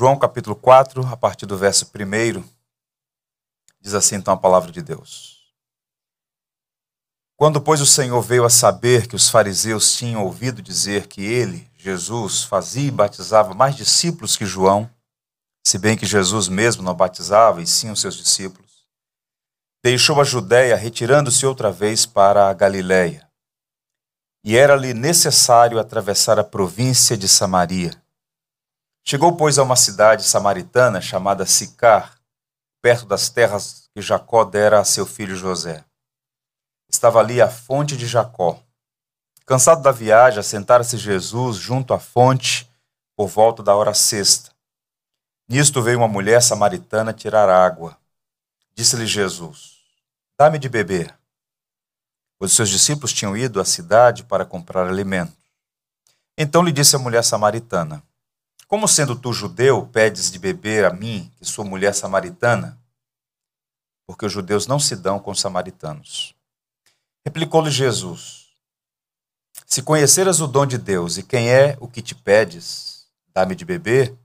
[0.00, 2.42] João capítulo 4, a partir do verso 1,
[3.82, 5.52] diz assim então a palavra de Deus.
[7.36, 11.70] Quando, pois, o Senhor veio a saber que os fariseus tinham ouvido dizer que ele,
[11.76, 14.88] Jesus, fazia e batizava mais discípulos que João,
[15.66, 18.86] se bem que Jesus mesmo não batizava, e sim os seus discípulos,
[19.84, 23.28] deixou a Judéia, retirando-se outra vez para a Galiléia.
[24.42, 28.02] E era-lhe necessário atravessar a província de Samaria.
[29.10, 32.16] Chegou, pois, a uma cidade samaritana chamada Sicar,
[32.80, 35.84] perto das terras que Jacó dera a seu filho José.
[36.88, 38.62] Estava ali a fonte de Jacó.
[39.44, 42.70] Cansado da viagem, assentara-se Jesus junto à fonte
[43.16, 44.52] por volta da hora sexta.
[45.48, 47.98] Nisto veio uma mulher samaritana tirar água.
[48.76, 49.80] Disse-lhe Jesus:
[50.38, 51.12] Dá-me de beber.
[52.38, 55.36] Os seus discípulos tinham ido à cidade para comprar alimento.
[56.38, 58.00] Então lhe disse a mulher samaritana:
[58.70, 62.80] como sendo tu judeu, pedes de beber a mim, que sou mulher samaritana?
[64.06, 66.36] Porque os judeus não se dão com os samaritanos.
[67.26, 68.54] Replicou-lhe Jesus:
[69.66, 73.64] Se conheceras o dom de Deus e quem é o que te pedes, dá-me de
[73.64, 74.16] beber,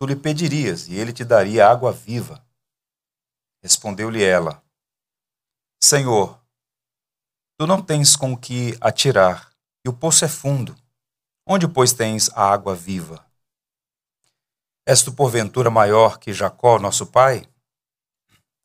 [0.00, 2.44] tu lhe pedirias e ele te daria água viva.
[3.62, 4.64] Respondeu-lhe ela:
[5.80, 6.40] Senhor,
[7.56, 9.52] tu não tens com o que atirar,
[9.86, 10.76] e o poço é fundo.
[11.46, 13.24] Onde, pois, tens a água viva?
[14.84, 17.48] És tu porventura maior que Jacó, nosso pai,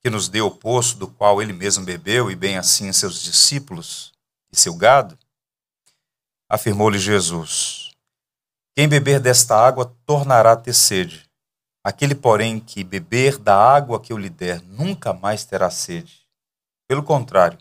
[0.02, 4.14] que nos deu o poço do qual ele mesmo bebeu, e bem assim seus discípulos
[4.52, 5.18] e seu gado?
[6.50, 7.92] Afirmou-lhe Jesus:
[8.76, 11.30] Quem beber desta água tornará a ter sede.
[11.84, 16.28] Aquele, porém, que beber da água que eu lhe der, nunca mais terá sede.
[16.88, 17.60] Pelo contrário,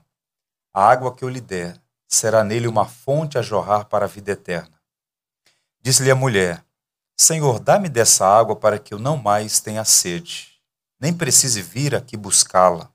[0.74, 4.32] a água que eu lhe der será nele uma fonte a jorrar para a vida
[4.32, 4.80] eterna.
[5.80, 6.65] Disse-lhe a mulher:
[7.18, 10.60] Senhor, dá-me dessa água para que eu não mais tenha sede,
[11.00, 12.92] nem precise vir aqui buscá-la.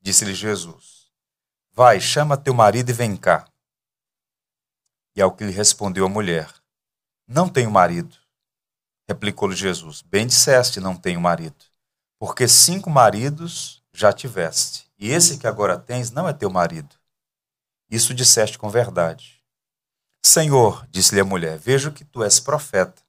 [0.00, 1.12] Disse-lhe Jesus:
[1.70, 3.48] Vai, chama teu marido e vem cá.
[5.14, 6.52] E ao que lhe respondeu a mulher:
[7.24, 8.16] Não tenho marido.
[9.08, 11.64] Replicou-lhe Jesus: Bem disseste, não tenho marido,
[12.18, 16.96] porque cinco maridos já tiveste, e esse que agora tens não é teu marido.
[17.88, 19.37] Isso disseste com verdade.
[20.24, 23.02] Senhor, disse-lhe a mulher, vejo que tu és profeta.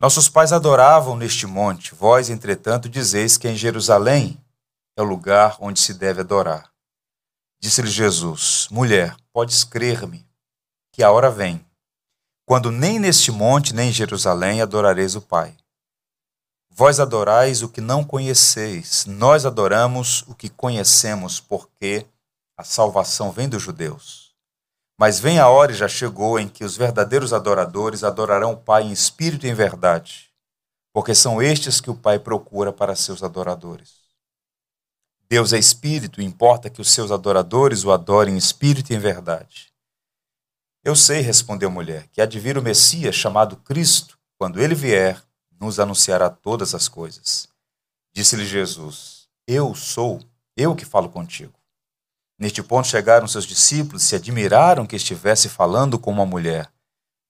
[0.00, 4.42] Nossos pais adoravam neste monte, vós, entretanto, dizeis que em Jerusalém
[4.96, 6.72] é o lugar onde se deve adorar.
[7.60, 10.26] Disse-lhe Jesus: Mulher, podes crer-me,
[10.92, 11.64] que a hora vem,
[12.46, 15.54] quando nem neste monte nem em Jerusalém adorareis o Pai.
[16.70, 22.06] Vós adorais o que não conheceis, nós adoramos o que conhecemos, porque
[22.56, 24.29] a salvação vem dos judeus.
[25.00, 28.82] Mas vem a hora e já chegou em que os verdadeiros adoradores adorarão o Pai
[28.82, 30.30] em espírito e em verdade,
[30.92, 33.94] porque são estes que o Pai procura para seus adoradores.
[35.26, 38.98] Deus é espírito e importa que os seus adoradores o adorem em espírito e em
[38.98, 39.72] verdade.
[40.84, 44.18] Eu sei, respondeu a mulher, que há de vir o Messias chamado Cristo.
[44.36, 45.18] Quando ele vier,
[45.58, 47.48] nos anunciará todas as coisas.
[48.12, 50.20] Disse-lhe Jesus: Eu sou,
[50.54, 51.59] eu que falo contigo.
[52.40, 56.72] Neste ponto chegaram seus discípulos e se admiraram que estivesse falando com uma mulher.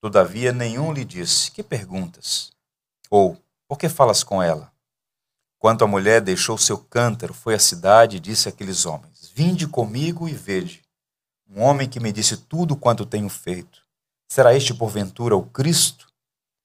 [0.00, 2.53] Todavia, nenhum lhe disse: Que perguntas?
[3.10, 4.72] Ou, por que falas com ela?
[5.59, 10.28] Quanto a mulher deixou seu cântaro, foi à cidade e disse àqueles homens: Vinde comigo
[10.28, 10.81] e vede.
[11.49, 13.84] Um homem que me disse tudo quanto tenho feito.
[14.31, 16.06] Será este, porventura, o Cristo?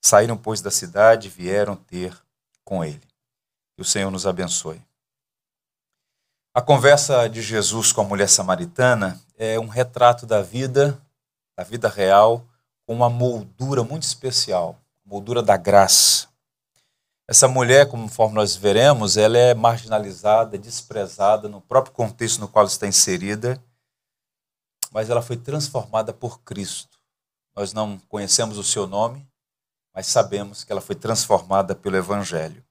[0.03, 2.15] Saíram, pois, da cidade e vieram ter
[2.63, 3.01] com ele.
[3.75, 4.84] Que o Senhor nos abençoe.
[6.57, 10.97] A conversa de Jesus com a mulher samaritana é um retrato da vida,
[11.53, 12.47] da vida real,
[12.87, 16.29] com uma moldura muito especial, moldura da graça.
[17.27, 22.87] Essa mulher, conforme nós veremos, ela é marginalizada, desprezada no próprio contexto no qual está
[22.87, 23.61] inserida,
[24.93, 26.97] mas ela foi transformada por Cristo.
[27.53, 29.27] Nós não conhecemos o seu nome,
[29.93, 32.63] mas sabemos que ela foi transformada pelo Evangelho.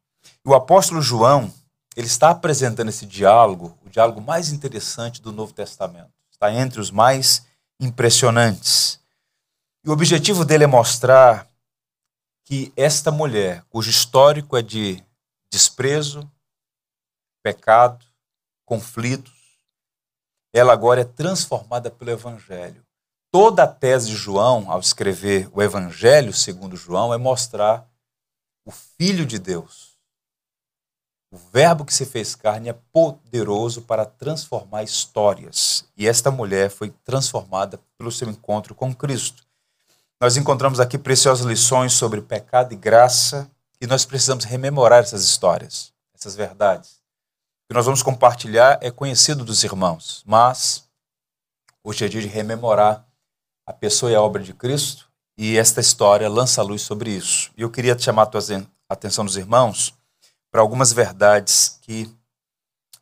[0.42, 1.52] O apóstolo João,
[1.96, 6.12] ele está apresentando esse diálogo, o diálogo mais interessante do Novo Testamento.
[6.30, 7.46] Está entre os mais
[7.80, 9.00] impressionantes.
[9.84, 11.48] E o objetivo dele é mostrar
[12.44, 15.02] que esta mulher, cujo histórico é de
[15.50, 16.30] desprezo,
[17.42, 18.04] pecado,
[18.64, 19.32] conflitos,
[20.52, 22.84] ela agora é transformada pelo Evangelho.
[23.30, 27.88] Toda a tese de João, ao escrever o Evangelho segundo João, é mostrar
[28.64, 29.93] o Filho de Deus,
[31.34, 35.84] o Verbo que se fez carne é poderoso para transformar histórias.
[35.96, 39.42] E esta mulher foi transformada pelo seu encontro com Cristo.
[40.20, 43.50] Nós encontramos aqui preciosas lições sobre pecado e graça,
[43.80, 47.02] e nós precisamos rememorar essas histórias, essas verdades.
[47.64, 50.84] O que nós vamos compartilhar é conhecido dos irmãos, mas
[51.82, 53.04] hoje é dia de rememorar
[53.66, 57.50] a pessoa e a obra de Cristo e esta história lança luz sobre isso.
[57.56, 59.92] E eu queria chamar a atenção dos irmãos
[60.54, 62.08] para algumas verdades que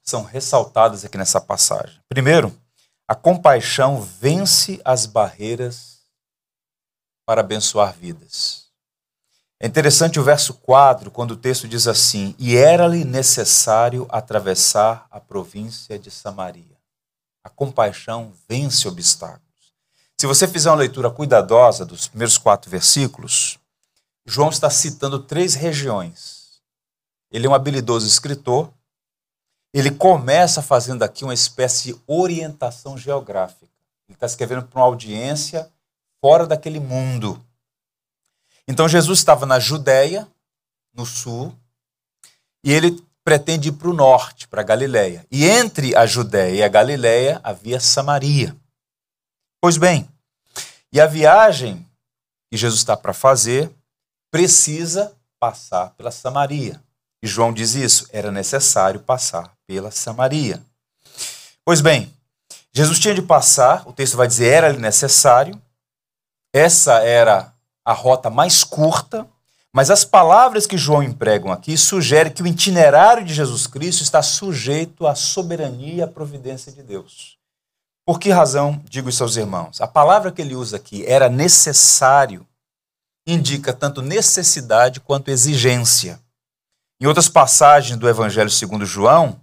[0.02, 2.00] são ressaltadas aqui nessa passagem.
[2.08, 2.50] Primeiro,
[3.06, 5.98] a compaixão vence as barreiras
[7.26, 8.68] para abençoar vidas.
[9.60, 15.20] É interessante o verso 4, quando o texto diz assim: E era-lhe necessário atravessar a
[15.20, 16.78] província de Samaria.
[17.44, 19.42] A compaixão vence obstáculos.
[20.18, 23.58] Se você fizer uma leitura cuidadosa dos primeiros quatro versículos,
[24.24, 26.41] João está citando três regiões.
[27.32, 28.70] Ele é um habilidoso escritor.
[29.72, 33.72] Ele começa fazendo aqui uma espécie de orientação geográfica.
[34.06, 35.72] Ele está escrevendo para uma audiência
[36.20, 37.42] fora daquele mundo.
[38.68, 40.28] Então Jesus estava na Judéia,
[40.92, 41.54] no sul,
[42.62, 45.26] e ele pretende ir para o norte, para a Galiléia.
[45.30, 48.54] E entre a Judéia e a Galiléia havia Samaria.
[49.60, 50.08] Pois bem,
[50.92, 51.86] e a viagem
[52.50, 53.74] que Jesus está para fazer
[54.30, 56.82] precisa passar pela Samaria.
[57.22, 60.60] E João diz isso, era necessário passar pela Samaria.
[61.64, 62.12] Pois bem,
[62.72, 65.60] Jesus tinha de passar, o texto vai dizer era necessário.
[66.52, 67.52] Essa era
[67.84, 69.26] a rota mais curta,
[69.72, 74.22] mas as palavras que João empregam aqui sugerem que o itinerário de Jesus Cristo está
[74.22, 77.38] sujeito à soberania e à providência de Deus.
[78.04, 79.80] Por que razão digo isso aos irmãos?
[79.80, 82.46] A palavra que ele usa aqui, era necessário,
[83.26, 86.20] indica tanto necessidade quanto exigência.
[87.02, 89.40] Em outras passagens do Evangelho segundo João,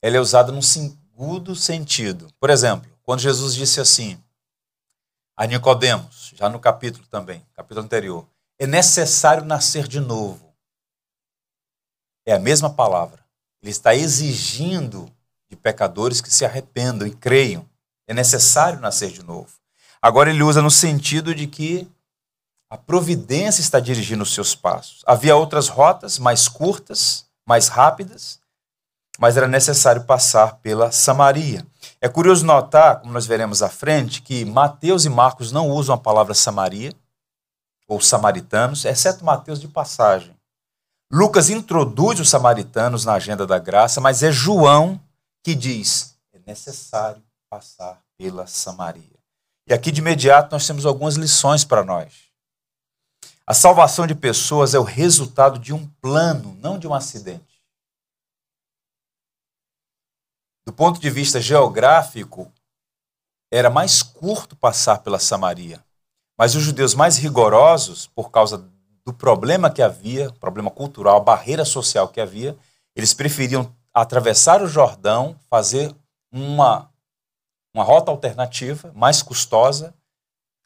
[0.00, 2.32] ela é usada num segundo sentido.
[2.40, 4.18] Por exemplo, quando Jesus disse assim
[5.36, 8.26] a Nicodemos, já no capítulo também, capítulo anterior,
[8.58, 10.54] é necessário nascer de novo.
[12.24, 13.22] É a mesma palavra.
[13.60, 15.06] Ele está exigindo
[15.50, 17.68] de pecadores que se arrependam e creiam.
[18.06, 19.52] É necessário nascer de novo.
[20.00, 21.86] Agora ele usa no sentido de que
[22.70, 25.02] a providência está dirigindo os seus passos.
[25.04, 28.38] Havia outras rotas mais curtas, mais rápidas,
[29.18, 31.66] mas era necessário passar pela Samaria.
[32.00, 35.98] É curioso notar, como nós veremos à frente, que Mateus e Marcos não usam a
[35.98, 36.94] palavra Samaria
[37.88, 40.34] ou samaritanos, exceto Mateus de passagem.
[41.12, 45.00] Lucas introduz os samaritanos na agenda da graça, mas é João
[45.42, 47.20] que diz: é necessário
[47.50, 49.18] passar pela Samaria.
[49.66, 52.29] E aqui de imediato nós temos algumas lições para nós.
[53.50, 57.60] A salvação de pessoas é o resultado de um plano, não de um acidente.
[60.64, 62.52] Do ponto de vista geográfico,
[63.52, 65.84] era mais curto passar pela Samaria.
[66.38, 68.56] Mas os judeus mais rigorosos, por causa
[69.04, 72.56] do problema que havia, problema cultural, a barreira social que havia,
[72.94, 75.92] eles preferiam atravessar o Jordão, fazer
[76.30, 76.88] uma
[77.74, 79.92] uma rota alternativa, mais custosa,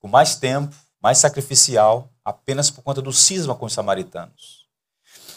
[0.02, 4.67] com mais tempo, mais sacrificial, apenas por conta do cisma com os samaritanos.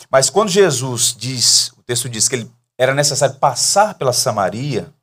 [0.09, 4.93] Mas quando Jesus diz, o texto diz que ele era necessário passar pela Samaria,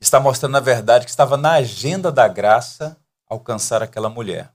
[0.00, 2.96] está mostrando na verdade que estava na agenda da graça
[3.28, 4.52] alcançar aquela mulher.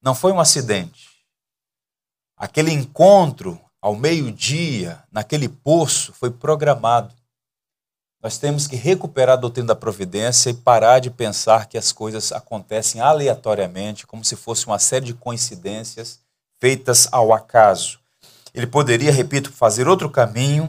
[0.00, 1.10] Não foi um acidente.
[2.36, 7.14] Aquele encontro ao meio-dia, naquele poço, foi programado.
[8.28, 12.30] Nós temos que recuperar a doutrina da providência e parar de pensar que as coisas
[12.30, 16.20] acontecem aleatoriamente, como se fosse uma série de coincidências
[16.60, 17.98] feitas ao acaso.
[18.52, 20.68] Ele poderia, repito, fazer outro caminho,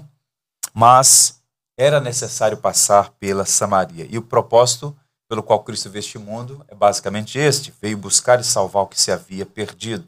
[0.74, 1.42] mas
[1.78, 4.08] era necessário passar pela Samaria.
[4.10, 4.96] E o propósito
[5.28, 9.02] pelo qual Cristo veio este mundo é basicamente este: veio buscar e salvar o que
[9.02, 10.08] se havia perdido.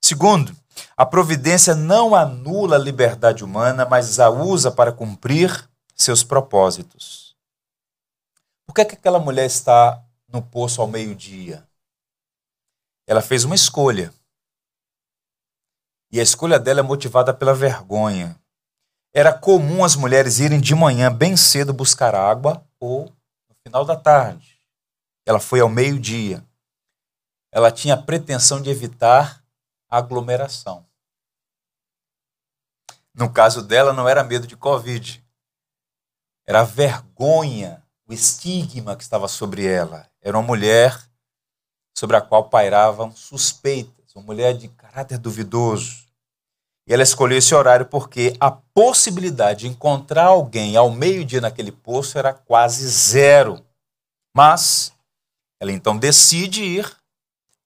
[0.00, 0.52] Segundo,
[0.96, 5.70] a providência não anula a liberdade humana, mas a usa para cumprir
[6.02, 7.36] seus propósitos.
[8.66, 11.66] Por que, é que aquela mulher está no poço ao meio-dia?
[13.06, 14.12] Ela fez uma escolha.
[16.10, 18.38] E a escolha dela é motivada pela vergonha.
[19.12, 23.04] Era comum as mulheres irem de manhã bem cedo buscar água ou
[23.48, 24.58] no final da tarde.
[25.26, 26.44] Ela foi ao meio-dia.
[27.50, 29.44] Ela tinha a pretensão de evitar
[29.88, 30.86] aglomeração.
[33.14, 35.21] No caso dela, não era medo de Covid,
[36.46, 40.08] era a vergonha, o estigma que estava sobre ela.
[40.20, 40.98] Era uma mulher
[41.96, 46.06] sobre a qual pairavam suspeitas, uma mulher de caráter duvidoso.
[46.86, 52.18] E ela escolheu esse horário porque a possibilidade de encontrar alguém ao meio-dia naquele poço
[52.18, 53.64] era quase zero.
[54.34, 54.92] Mas
[55.60, 56.96] ela então decide ir,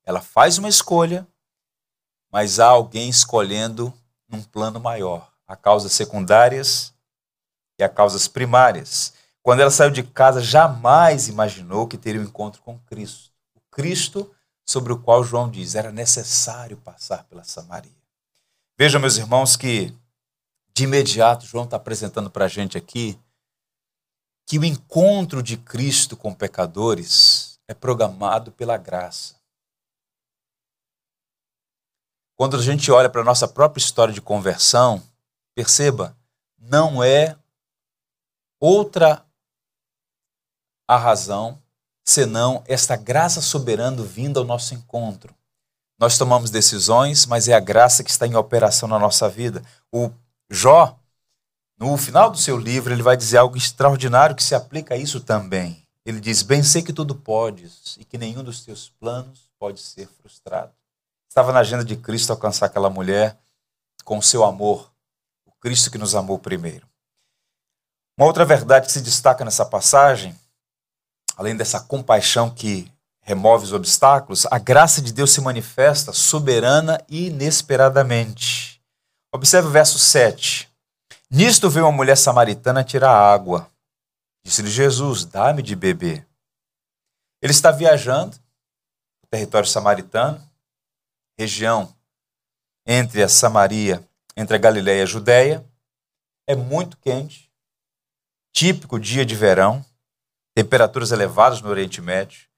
[0.05, 1.27] ela faz uma escolha,
[2.31, 3.93] mas há alguém escolhendo
[4.29, 5.33] num plano maior.
[5.47, 6.93] Há causas secundárias
[7.79, 9.13] e há causas primárias.
[9.43, 13.31] Quando ela saiu de casa, jamais imaginou que teria um encontro com Cristo.
[13.55, 17.93] O Cristo sobre o qual João diz era necessário passar pela Samaria.
[18.79, 19.95] Vejam, meus irmãos, que
[20.75, 23.19] de imediato João está apresentando para a gente aqui
[24.47, 29.35] que o encontro de Cristo com pecadores é programado pela graça.
[32.37, 35.03] Quando a gente olha para a nossa própria história de conversão,
[35.55, 36.17] perceba,
[36.59, 37.37] não é
[38.61, 39.25] outra
[40.89, 41.61] a razão
[42.05, 45.35] senão esta graça soberana vindo ao nosso encontro.
[45.99, 49.63] Nós tomamos decisões, mas é a graça que está em operação na nossa vida.
[49.93, 50.11] O
[50.49, 50.99] Jó,
[51.79, 55.21] no final do seu livro, ele vai dizer algo extraordinário que se aplica a isso
[55.21, 55.87] também.
[56.05, 60.07] Ele diz: Bem sei que tudo podes e que nenhum dos teus planos pode ser
[60.07, 60.73] frustrado.
[61.29, 63.37] Estava na agenda de Cristo alcançar aquela mulher
[64.05, 64.93] com o seu amor,
[65.45, 66.87] o Cristo que nos amou primeiro.
[68.19, 70.35] Uma outra verdade que se destaca nessa passagem,
[71.37, 77.27] além dessa compaixão que remove os obstáculos, a graça de Deus se manifesta soberana e
[77.27, 78.81] inesperadamente.
[79.35, 80.73] Observe o verso 7.
[81.31, 83.71] Nisto veio uma mulher samaritana tirar água.
[84.45, 86.27] Disse-lhe Jesus: Dá-me de beber.
[87.43, 90.41] Ele está viajando no território samaritano,
[91.39, 91.95] região
[92.87, 95.67] entre a Samaria, entre a Galiléia e a Judéia.
[96.47, 97.46] É muito quente,
[98.57, 99.85] típico dia de verão,
[100.55, 102.49] temperaturas elevadas no Oriente Médio.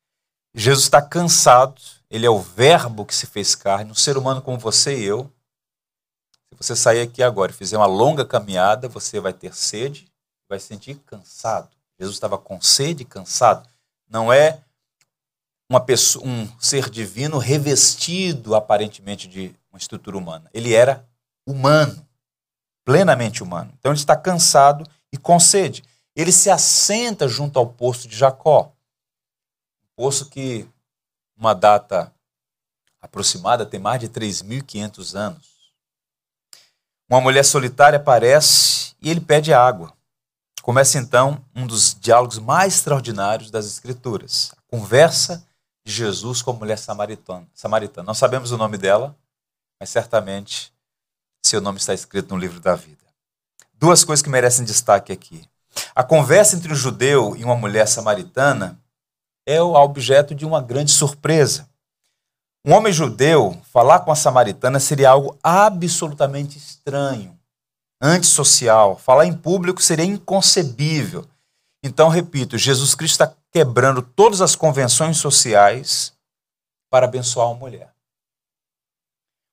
[0.54, 4.56] Jesus está cansado, ele é o Verbo que se fez carne, um ser humano como
[4.60, 5.24] você e eu.
[6.52, 10.06] Se você sair aqui agora e fizer uma longa caminhada, você vai ter sede,
[10.48, 11.68] vai se sentir cansado.
[11.98, 13.68] Jesus estava com sede, cansado.
[14.08, 14.62] Não é
[15.68, 20.48] uma pessoa, um ser divino revestido aparentemente de uma estrutura humana.
[20.54, 21.04] Ele era
[21.44, 22.06] humano,
[22.84, 23.72] plenamente humano.
[23.76, 25.84] Então ele está cansado e com sede.
[26.14, 28.72] Ele se assenta junto ao poço de Jacó.
[29.82, 30.68] Um poço que,
[31.36, 32.12] uma data
[33.00, 35.58] aproximada, tem mais de 3.500 anos.
[37.08, 39.96] Uma mulher solitária aparece e ele pede água.
[40.62, 44.52] Começa então um dos diálogos mais extraordinários das Escrituras.
[44.52, 45.46] A conversa
[45.86, 47.48] de Jesus com a mulher samaritana.
[47.54, 48.06] samaritana.
[48.06, 49.16] Não sabemos o nome dela,
[49.80, 50.70] mas certamente
[51.42, 53.07] seu nome está escrito no livro da vida.
[53.78, 55.48] Duas coisas que merecem destaque aqui.
[55.94, 58.78] A conversa entre um judeu e uma mulher samaritana
[59.46, 61.68] é o objeto de uma grande surpresa.
[62.66, 67.38] Um homem judeu falar com a samaritana seria algo absolutamente estranho
[68.00, 68.96] antissocial.
[68.96, 71.24] Falar em público seria inconcebível.
[71.82, 76.12] Então, repito, Jesus Cristo está quebrando todas as convenções sociais
[76.90, 77.92] para abençoar uma mulher.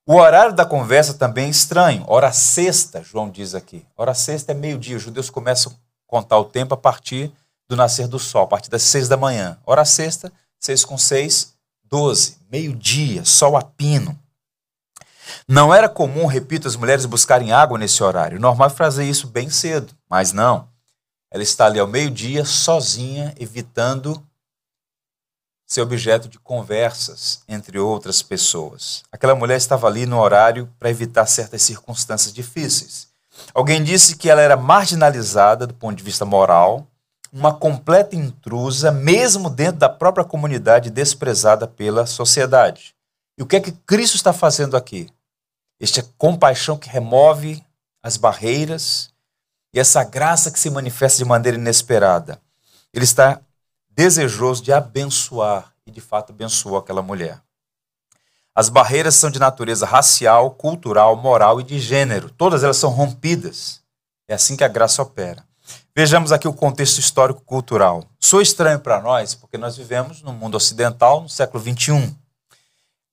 [0.07, 2.03] O horário da conversa também é estranho.
[2.05, 3.83] Hora sexta, João diz aqui.
[3.97, 4.97] Hora sexta é meio-dia.
[4.97, 7.33] Os judeus começam a contar o tempo a partir
[7.67, 9.57] do nascer do sol, a partir das seis da manhã.
[9.65, 12.38] Hora sexta, seis com seis, doze.
[12.51, 14.15] Meio-dia, sol a pino.
[15.47, 18.39] Não era comum, repito, as mulheres buscarem água nesse horário.
[18.39, 20.69] Normal é fazer isso bem cedo, mas não.
[21.31, 24.24] Ela está ali ao meio-dia, sozinha, evitando
[25.65, 29.03] ser objeto de conversas entre outras pessoas.
[29.12, 33.07] Aquela mulher estava ali no horário para evitar certas circunstâncias difíceis.
[33.53, 36.88] Alguém disse que ela era marginalizada do ponto de vista moral,
[37.31, 42.95] uma completa intrusa, mesmo dentro da própria comunidade, desprezada pela sociedade.
[43.38, 45.10] E o que é que Cristo está fazendo aqui?
[45.79, 47.62] Esta compaixão que remove
[48.01, 49.10] as barreiras
[49.74, 52.39] e essa graça que se manifesta de maneira inesperada.
[52.93, 53.41] Ele está
[53.95, 57.39] desejoso de abençoar e de fato abençoou aquela mulher.
[58.53, 62.29] As barreiras são de natureza racial, cultural, moral e de gênero.
[62.29, 63.81] Todas elas são rompidas.
[64.27, 65.43] É assim que a graça opera.
[65.95, 68.03] Vejamos aqui o contexto histórico-cultural.
[68.19, 72.15] Sou estranho para nós porque nós vivemos no mundo ocidental no século XXI.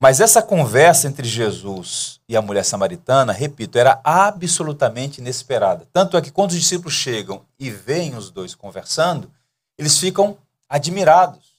[0.01, 5.87] Mas essa conversa entre Jesus e a mulher samaritana, repito, era absolutamente inesperada.
[5.93, 9.31] Tanto é que quando os discípulos chegam e veem os dois conversando,
[9.79, 10.37] eles ficam
[10.73, 11.53] admirados.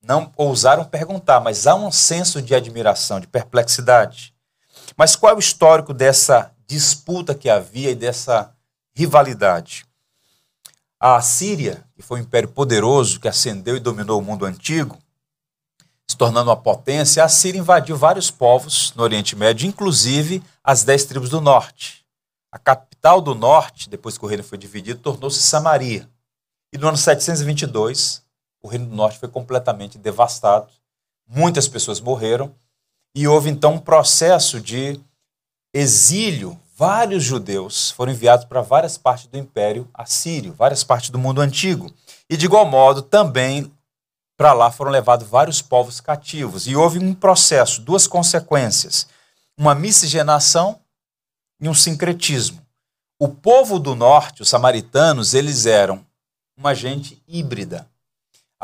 [0.00, 4.32] Não ousaram perguntar, mas há um senso de admiração, de perplexidade.
[4.96, 8.54] Mas qual é o histórico dessa disputa que havia e dessa
[8.94, 9.84] rivalidade?
[11.00, 14.96] A Síria, que foi um império poderoso que ascendeu e dominou o mundo antigo,
[16.08, 21.04] se tornando uma potência, a Síria invadiu vários povos no Oriente Médio, inclusive as dez
[21.04, 22.06] tribos do norte.
[22.52, 26.08] A capital do norte, depois que o reino foi dividido, tornou-se Samaria.
[26.72, 28.24] E no ano 722,
[28.66, 30.68] o reino do norte foi completamente devastado,
[31.26, 32.52] muitas pessoas morreram,
[33.14, 35.00] e houve então um processo de
[35.72, 41.40] exílio vários judeus foram enviados para várias partes do Império Assírio, várias partes do mundo
[41.40, 41.90] antigo.
[42.28, 43.72] E de igual modo, também
[44.36, 46.66] para lá foram levados vários povos cativos.
[46.66, 49.06] E houve um processo, duas consequências:
[49.56, 50.78] uma miscigenação
[51.60, 52.60] e um sincretismo.
[53.18, 56.04] O povo do norte, os samaritanos, eles eram
[56.58, 57.88] uma gente híbrida.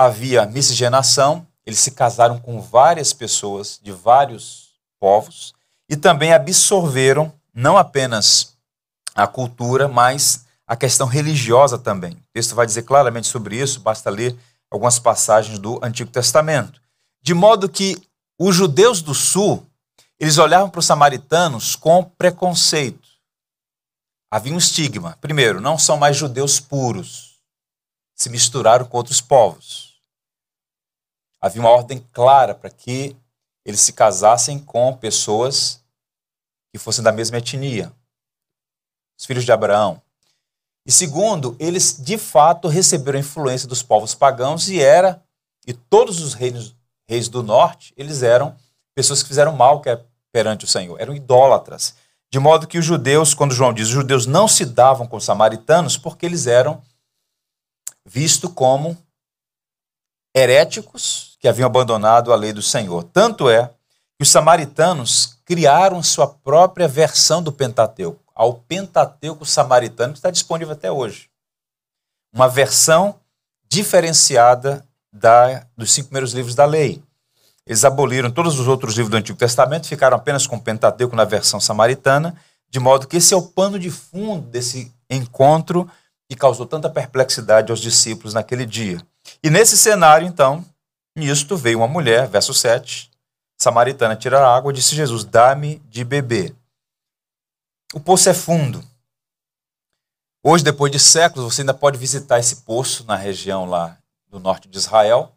[0.04, 5.54] Havia miscigenação, eles se casaram com várias pessoas de vários povos
[5.88, 8.56] e também absorveram não apenas
[9.14, 12.14] a cultura, mas a questão religiosa também.
[12.14, 14.36] O texto vai dizer claramente sobre isso, basta ler
[14.68, 16.80] algumas passagens do Antigo Testamento.
[17.22, 17.96] De modo que
[18.36, 19.64] os judeus do sul,
[20.18, 23.08] eles olhavam para os samaritanos com preconceito.
[24.28, 25.16] Havia um estigma.
[25.20, 27.36] Primeiro, não são mais judeus puros.
[28.16, 29.91] Se misturaram com outros povos.
[31.42, 33.16] Havia uma ordem clara para que
[33.64, 35.82] eles se casassem com pessoas
[36.72, 37.92] que fossem da mesma etnia.
[39.18, 40.00] Os filhos de Abraão.
[40.86, 45.20] E segundo, eles de fato receberam a influência dos povos pagãos e era
[45.66, 46.74] e todos os reis,
[47.08, 48.56] reis do norte, eles eram
[48.94, 49.82] pessoas que fizeram mal
[50.32, 51.94] perante o Senhor, eram idólatras.
[52.30, 55.24] De modo que os judeus, quando João diz, os judeus não se davam com os
[55.24, 56.82] samaritanos porque eles eram
[58.04, 58.96] vistos como
[60.34, 63.02] heréticos que haviam abandonado a lei do Senhor.
[63.02, 70.20] Tanto é que os samaritanos criaram sua própria versão do Pentateuco ao Pentateuco samaritano, que
[70.20, 71.28] está disponível até hoje.
[72.32, 73.16] Uma versão
[73.68, 77.02] diferenciada da, dos cinco primeiros livros da lei.
[77.66, 81.24] Eles aboliram todos os outros livros do Antigo Testamento, ficaram apenas com o Pentateuco na
[81.24, 82.36] versão samaritana,
[82.70, 85.90] de modo que esse é o pano de fundo desse encontro
[86.30, 89.04] que causou tanta perplexidade aos discípulos naquele dia.
[89.42, 90.64] E nesse cenário, então,
[91.16, 93.10] nisto veio uma mulher, verso 7,
[93.58, 96.54] samaritana, tirar água, disse Jesus: Dá-me de beber.
[97.94, 98.82] O poço é fundo.
[100.44, 103.96] Hoje, depois de séculos, você ainda pode visitar esse poço na região lá
[104.26, 105.32] do norte de Israel.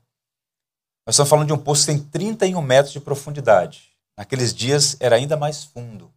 [1.06, 3.92] Nós estamos falando de um poço que tem 31 metros de profundidade.
[4.18, 6.12] Naqueles dias era ainda mais fundo.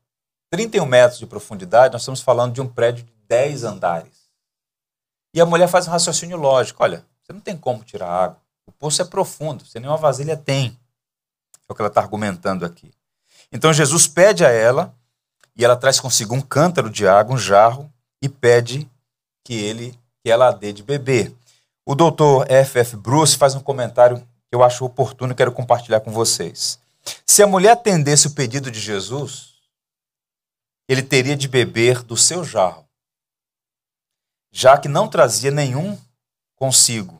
[0.50, 4.30] 31 metros de profundidade, nós estamos falando de um prédio de 10 andares.
[5.34, 8.40] E a mulher faz um raciocínio lógico: olha, você não tem como tirar água.
[8.68, 10.78] O poço é profundo, você nem uma vasilha tem.
[11.66, 12.92] É o que ela está argumentando aqui.
[13.50, 14.94] Então Jesus pede a ela
[15.56, 18.86] e ela traz consigo um cântaro de água, um jarro, e pede
[19.42, 21.34] que ele que ela dê de beber.
[21.86, 22.78] O doutor F.
[22.78, 22.94] F.
[22.94, 26.78] Bruce faz um comentário que eu acho oportuno e quero compartilhar com vocês.
[27.24, 29.54] Se a mulher atendesse o pedido de Jesus,
[30.86, 32.86] ele teria de beber do seu jarro,
[34.52, 35.98] já que não trazia nenhum
[36.54, 37.16] consigo.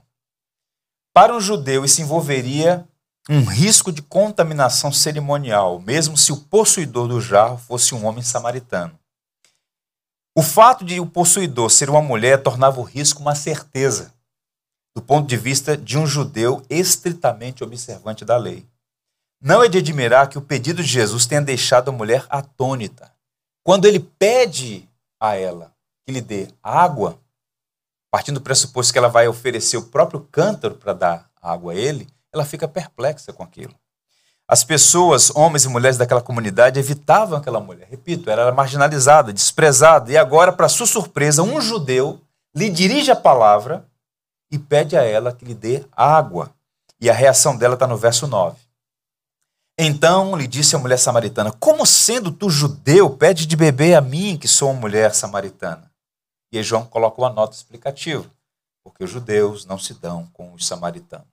[1.19, 2.87] Para um judeu, isso envolveria
[3.29, 8.97] um risco de contaminação cerimonial, mesmo se o possuidor do jarro fosse um homem samaritano.
[10.33, 14.15] O fato de o possuidor ser uma mulher tornava o risco uma certeza,
[14.95, 18.65] do ponto de vista de um judeu estritamente observante da lei.
[19.43, 23.13] Não é de admirar que o pedido de Jesus tenha deixado a mulher atônita.
[23.65, 25.73] Quando ele pede a ela
[26.07, 27.19] que lhe dê água,
[28.11, 32.09] partindo do pressuposto que ela vai oferecer o próprio cântaro para dar água a ele,
[32.33, 33.75] ela fica perplexa com aquilo.
[34.47, 37.87] As pessoas, homens e mulheres daquela comunidade, evitavam aquela mulher.
[37.91, 40.11] Repito, ela era marginalizada, desprezada.
[40.11, 42.19] E agora, para sua surpresa, um judeu
[42.57, 43.87] lhe dirige a palavra
[44.51, 46.51] e pede a ela que lhe dê água.
[46.99, 48.57] E a reação dela está no verso 9.
[49.79, 54.37] Então lhe disse a mulher samaritana: Como sendo tu judeu, pede de beber a mim,
[54.37, 55.88] que sou uma mulher samaritana?
[56.51, 58.31] E João coloca uma nota explicativa:
[58.83, 61.27] porque os judeus não se dão com os samaritanos.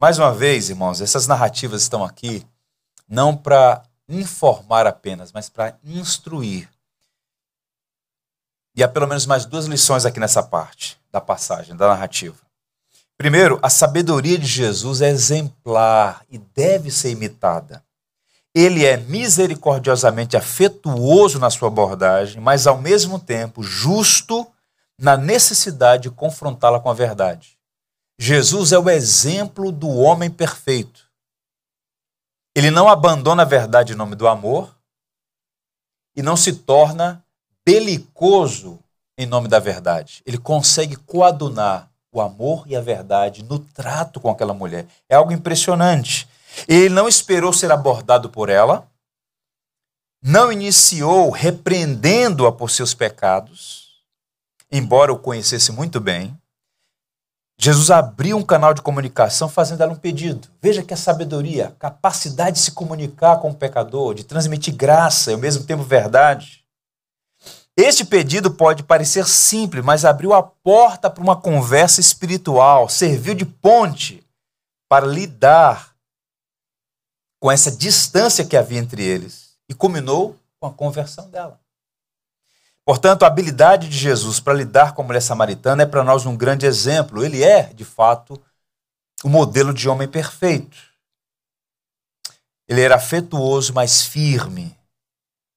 [0.00, 2.46] Mais uma vez, irmãos, essas narrativas estão aqui
[3.08, 6.68] não para informar apenas, mas para instruir.
[8.76, 12.36] E há pelo menos mais duas lições aqui nessa parte da passagem, da narrativa.
[13.16, 17.82] Primeiro, a sabedoria de Jesus é exemplar e deve ser imitada.
[18.54, 24.46] Ele é misericordiosamente afetuoso na sua abordagem, mas ao mesmo tempo justo
[24.98, 27.56] na necessidade de confrontá-la com a verdade.
[28.18, 31.06] Jesus é o exemplo do homem perfeito.
[32.56, 34.76] Ele não abandona a verdade em nome do amor
[36.16, 37.24] e não se torna
[37.64, 38.80] belicoso
[39.16, 40.22] em nome da verdade.
[40.26, 44.86] Ele consegue coadunar o amor e a verdade no trato com aquela mulher.
[45.08, 46.28] É algo impressionante.
[46.66, 48.88] Ele não esperou ser abordado por ela,
[50.22, 54.02] não iniciou repreendendo-a por seus pecados,
[54.70, 56.36] embora o conhecesse muito bem.
[57.60, 60.48] Jesus abriu um canal de comunicação fazendo ela um pedido.
[60.62, 65.30] Veja que a sabedoria, a capacidade de se comunicar com o pecador, de transmitir graça
[65.30, 66.64] e ao mesmo tempo verdade.
[67.76, 73.44] Este pedido pode parecer simples, mas abriu a porta para uma conversa espiritual, serviu de
[73.44, 74.24] ponte
[74.88, 75.94] para lidar
[77.40, 81.60] com essa distância que havia entre eles e culminou com a conversão dela.
[82.84, 86.36] Portanto, a habilidade de Jesus para lidar com a mulher samaritana é para nós um
[86.36, 87.22] grande exemplo.
[87.22, 88.42] Ele é, de fato,
[89.22, 90.78] o modelo de homem perfeito.
[92.66, 94.76] Ele era afetuoso, mas firme.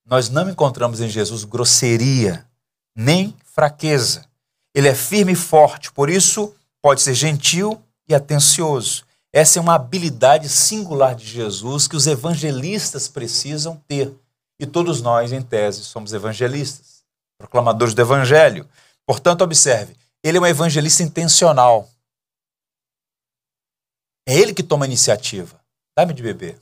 [0.05, 2.45] Nós não encontramos em Jesus grosseria,
[2.93, 4.25] nem fraqueza.
[4.73, 9.05] Ele é firme e forte, por isso pode ser gentil e atencioso.
[9.33, 14.13] Essa é uma habilidade singular de Jesus que os evangelistas precisam ter.
[14.59, 17.01] E todos nós, em tese, somos evangelistas
[17.37, 18.69] proclamadores do evangelho.
[19.05, 21.89] Portanto, observe, ele é um evangelista intencional.
[24.27, 25.59] É ele que toma a iniciativa.
[25.97, 26.61] Dá-me de beber.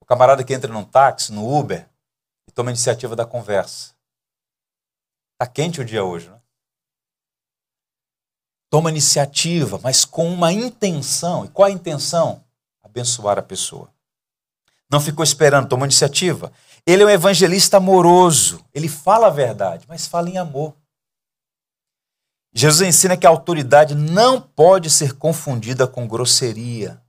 [0.00, 1.88] O camarada que entra num táxi, no Uber,
[2.46, 3.94] e toma a iniciativa da conversa.
[5.32, 6.40] Está quente o dia hoje, né?
[8.74, 11.44] Toma iniciativa, mas com uma intenção.
[11.44, 12.42] E qual a intenção?
[12.82, 13.88] Abençoar a pessoa.
[14.90, 16.50] Não ficou esperando, tomou iniciativa.
[16.84, 18.64] Ele é um evangelista amoroso.
[18.74, 20.74] Ele fala a verdade, mas fala em amor.
[22.52, 27.00] Jesus ensina que a autoridade não pode ser confundida com grosseria.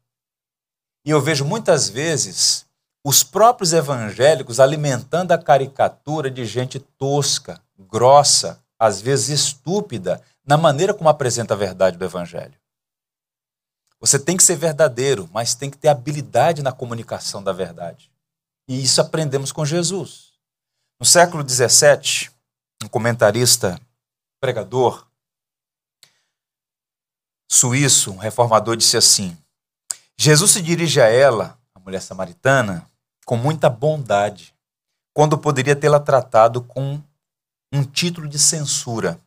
[1.04, 2.67] E eu vejo muitas vezes
[3.04, 10.93] os próprios evangélicos alimentando a caricatura de gente tosca, grossa, às vezes estúpida, na maneira
[10.93, 12.55] como apresenta a verdade do evangelho.
[13.99, 18.12] Você tem que ser verdadeiro, mas tem que ter habilidade na comunicação da verdade.
[18.67, 20.34] E isso aprendemos com Jesus.
[20.99, 22.29] No século XVII,
[22.84, 23.79] um comentarista,
[24.39, 25.08] pregador
[27.49, 29.38] suíço, um reformador, disse assim:
[30.17, 32.89] Jesus se dirige a ela, a mulher samaritana,
[33.25, 34.53] com muita bondade,
[35.13, 37.01] quando poderia tê-la tratado com
[37.71, 39.19] um título de censura.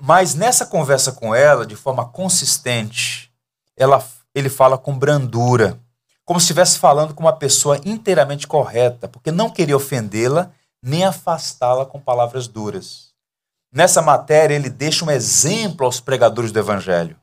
[0.00, 3.30] Mas nessa conversa com ela, de forma consistente,
[3.76, 4.02] ela,
[4.34, 5.78] ele fala com brandura
[6.24, 10.50] como se estivesse falando com uma pessoa inteiramente correta, porque não queria ofendê-la
[10.82, 13.10] nem afastá-la com palavras duras.
[13.72, 17.16] Nessa matéria, ele deixa um exemplo aos pregadores do Evangelho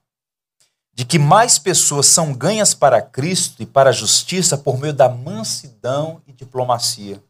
[0.94, 5.10] de que mais pessoas são ganhas para Cristo e para a justiça por meio da
[5.10, 7.22] mansidão e diplomacia.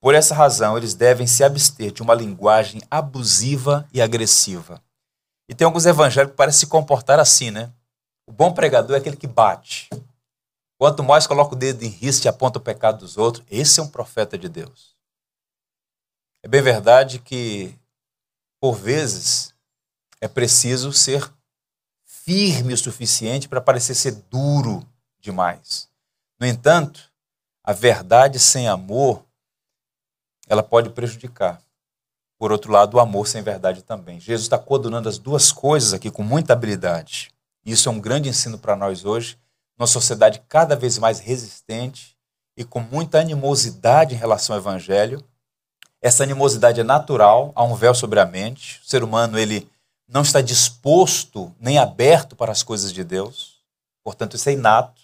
[0.00, 4.82] Por essa razão, eles devem se abster de uma linguagem abusiva e agressiva.
[5.48, 7.72] E tem alguns evangélicos que parecem se comportar assim, né?
[8.26, 9.88] O bom pregador é aquele que bate,
[10.78, 13.82] Quanto mais coloca o dedo em risco e aponta o pecado dos outros, esse é
[13.82, 14.94] um profeta de Deus.
[16.42, 17.74] É bem verdade que,
[18.60, 19.54] por vezes,
[20.20, 21.32] é preciso ser
[22.04, 24.86] firme o suficiente para parecer ser duro
[25.18, 25.88] demais.
[26.38, 27.10] No entanto,
[27.64, 29.25] a verdade sem amor,
[30.46, 31.60] ela pode prejudicar.
[32.38, 34.20] Por outro lado, o amor sem verdade também.
[34.20, 37.30] Jesus está coadunando as duas coisas aqui com muita habilidade.
[37.64, 39.38] Isso é um grande ensino para nós hoje
[39.78, 42.16] numa sociedade cada vez mais resistente
[42.56, 45.22] e com muita animosidade em relação ao evangelho.
[46.00, 48.80] Essa animosidade é natural, há um véu sobre a mente.
[48.84, 49.68] O ser humano ele
[50.08, 53.56] não está disposto nem aberto para as coisas de Deus.
[54.02, 55.02] Portanto, isso é inato.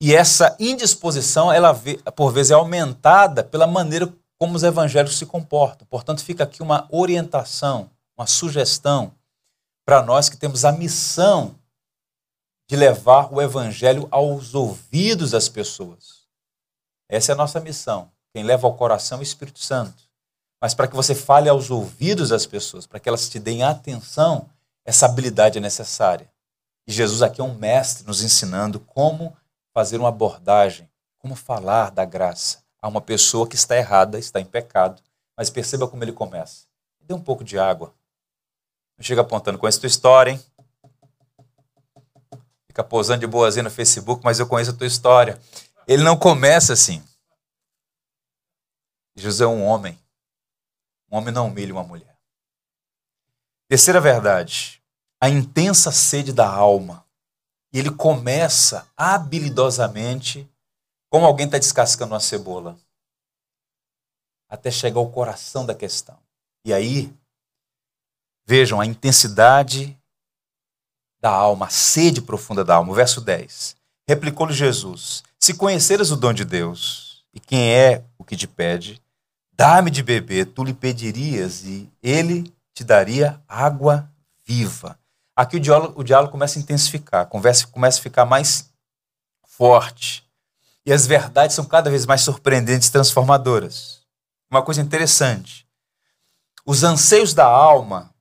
[0.00, 1.78] E essa indisposição, ela
[2.14, 5.86] por vezes é aumentada pela maneira como os evangélicos se comportam.
[5.86, 9.12] Portanto, fica aqui uma orientação, uma sugestão
[9.84, 11.54] para nós que temos a missão
[12.66, 16.26] de levar o evangelho aos ouvidos das pessoas.
[17.06, 18.10] Essa é a nossa missão.
[18.32, 20.08] Quem leva ao coração é o Espírito Santo.
[20.58, 24.48] Mas para que você fale aos ouvidos das pessoas, para que elas te deem atenção,
[24.86, 26.30] essa habilidade é necessária.
[26.86, 29.36] E Jesus aqui é um mestre nos ensinando como
[29.74, 34.44] fazer uma abordagem, como falar da graça a uma pessoa que está errada, está em
[34.44, 35.02] pecado.
[35.36, 36.66] Mas perceba como ele começa.
[37.00, 37.94] Dê um pouco de água.
[38.96, 40.44] Não chega apontando com essa tua história, hein?
[42.70, 45.40] fica posando de boazinha no Facebook, mas eu conheço a tua história.
[45.86, 47.02] Ele não começa assim.
[49.16, 49.98] Jesus é um homem.
[51.10, 52.16] Um homem não humilha uma mulher.
[53.68, 54.82] Terceira verdade,
[55.20, 57.04] a intensa sede da alma.
[57.72, 60.48] E ele começa habilidosamente,
[61.10, 62.78] como alguém está descascando uma cebola,
[64.48, 66.16] até chegar ao coração da questão.
[66.64, 67.12] E aí,
[68.46, 69.98] vejam a intensidade
[71.20, 72.92] da alma, a sede profunda da alma.
[72.92, 73.76] O verso 10.
[74.08, 79.00] Replicou-lhe Jesus: Se conheceras o dom de Deus e quem é o que te pede,
[79.52, 84.10] dá-me de beber, tu lhe pedirias e ele te daria água
[84.44, 84.98] viva.
[85.36, 88.72] Aqui o diálogo, o diálogo começa a intensificar, a conversa começa a ficar mais
[89.46, 90.28] forte.
[90.84, 94.00] E as verdades são cada vez mais surpreendentes e transformadoras.
[94.50, 95.66] uma coisa interessante.
[96.66, 98.12] Os anseios da alma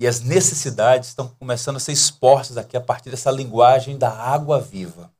[0.00, 4.60] e as necessidades estão começando a ser expostas aqui a partir dessa linguagem da água
[4.60, 5.10] viva.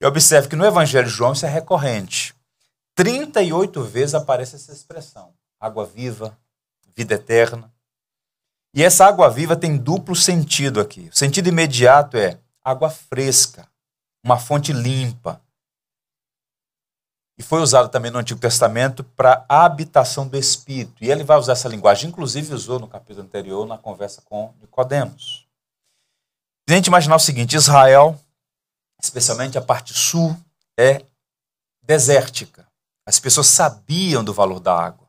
[0.00, 2.34] Eu observo que no Evangelho de João isso é recorrente.
[2.94, 6.36] 38 vezes aparece essa expressão: água viva,
[6.96, 7.72] vida eterna.
[8.74, 11.08] E essa água viva tem duplo sentido aqui.
[11.12, 13.68] O sentido imediato é água fresca,
[14.24, 15.40] uma fonte limpa.
[17.42, 21.02] E foi usado também no Antigo Testamento para a habitação do Espírito.
[21.02, 25.44] E ele vai usar essa linguagem, inclusive usou no capítulo anterior, na conversa com Nicodemos.
[26.70, 28.16] A gente imaginar o seguinte: Israel,
[29.02, 30.36] especialmente a parte sul,
[30.78, 31.04] é
[31.82, 32.64] desértica.
[33.04, 35.08] As pessoas sabiam do valor da água.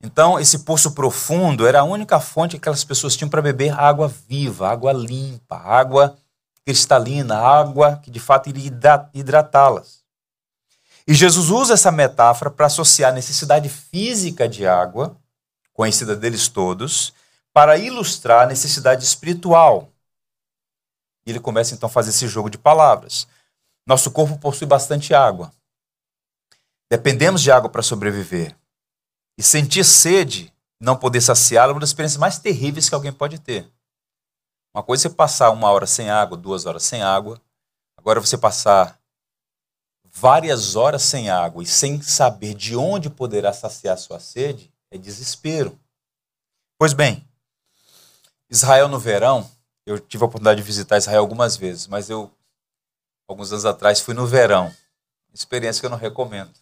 [0.00, 4.06] Então, esse poço profundo era a única fonte que aquelas pessoas tinham para beber água
[4.06, 6.16] viva, água limpa, água
[6.64, 8.70] cristalina, água que de fato iria
[9.12, 10.03] hidratá-las.
[11.06, 15.20] E Jesus usa essa metáfora para associar a necessidade física de água,
[15.72, 17.12] conhecida deles todos,
[17.52, 19.92] para ilustrar a necessidade espiritual.
[21.26, 23.28] E ele começa então a fazer esse jogo de palavras.
[23.86, 25.52] Nosso corpo possui bastante água.
[26.90, 28.56] Dependemos de água para sobreviver.
[29.36, 33.38] E sentir sede, não poder saciá-la, é uma das experiências mais terríveis que alguém pode
[33.38, 33.70] ter.
[34.74, 37.40] Uma coisa é você passar uma hora sem água, duas horas sem água.
[37.96, 38.98] Agora você passar
[40.14, 45.78] várias horas sem água e sem saber de onde poderá saciar sua sede é desespero.
[46.78, 47.28] Pois bem,
[48.48, 49.50] Israel no verão,
[49.84, 52.32] eu tive a oportunidade de visitar Israel algumas vezes, mas eu,
[53.28, 54.74] alguns anos atrás, fui no verão.
[55.32, 56.52] Experiência que eu não recomendo.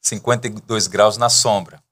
[0.00, 1.82] 52 graus na sombra.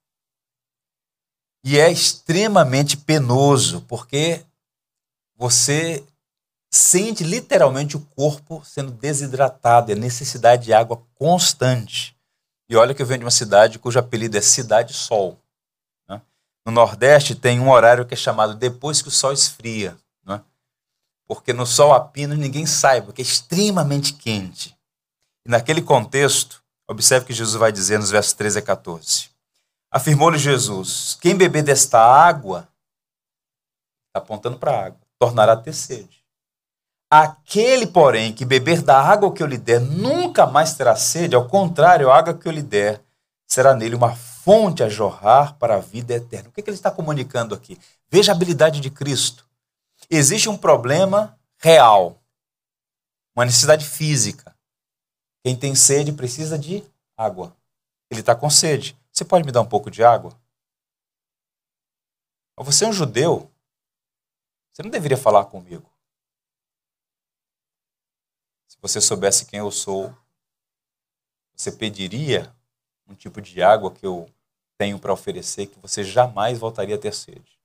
[1.63, 4.45] E é extremamente penoso, porque
[5.35, 6.05] você
[6.69, 12.15] sente literalmente o corpo sendo desidratado, é necessidade de água constante.
[12.69, 15.39] E olha que eu venho de uma cidade cujo apelido é Cidade Sol.
[16.07, 16.21] Né?
[16.65, 19.97] No Nordeste tem um horário que é chamado depois que o sol esfria.
[20.23, 20.41] Né?
[21.27, 24.77] Porque no sol a pino ninguém sai, porque é extremamente quente.
[25.45, 29.29] E naquele contexto, Observe que Jesus vai dizer nos versos 13 a 14.
[29.91, 32.67] Afirmou-lhe Jesus: Quem beber desta água,
[34.07, 36.18] está apontando para a água, tornará a ter sede.
[37.09, 41.47] Aquele, porém, que beber da água que eu lhe der, nunca mais terá sede, ao
[41.47, 43.03] contrário, a água que eu lhe der
[43.47, 46.49] será nele uma fonte a jorrar para a vida eterna.
[46.49, 47.79] O que, é que ele está comunicando aqui?
[48.09, 49.49] Veja a habilidade de Cristo.
[50.07, 52.21] Existe um problema real,
[53.35, 54.55] uma necessidade física.
[55.43, 56.83] Quem tem sede precisa de
[57.17, 57.55] água.
[58.09, 58.97] Ele está com sede.
[59.11, 60.39] Você pode me dar um pouco de água?
[62.57, 63.51] Você é um judeu.
[64.71, 65.89] Você não deveria falar comigo.
[68.81, 70.15] Você soubesse quem eu sou,
[71.55, 72.53] você pediria
[73.07, 74.29] um tipo de água que eu
[74.77, 77.59] tenho para oferecer que você jamais voltaria a ter sede.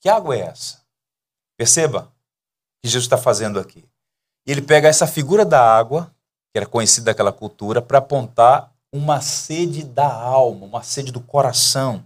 [0.00, 0.80] Que água é essa?
[1.56, 3.84] Perceba o que Jesus está fazendo aqui.
[4.46, 6.10] Ele pega essa figura da água
[6.50, 12.02] que era conhecido daquela cultura, para apontar uma sede da alma, uma sede do coração.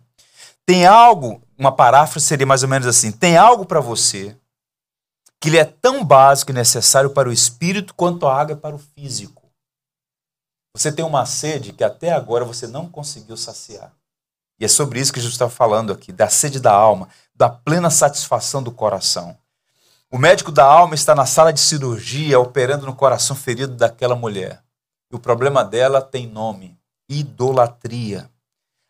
[0.67, 4.37] Tem algo, uma paráfrase seria mais ou menos assim: tem algo para você
[5.43, 8.77] que ele é tão básico e necessário para o espírito quanto a água é para
[8.77, 9.43] o físico.
[10.73, 13.93] Você tem uma sede que até agora você não conseguiu saciar.
[14.61, 17.91] E é sobre isso que Jesus está falando aqui, da sede da alma, da plena
[17.91, 19.37] satisfação do coração.
[20.13, 24.63] O médico da alma está na sala de cirurgia operando no coração ferido daquela mulher.
[25.11, 26.79] E o problema dela tem nome:
[27.09, 28.31] idolatria.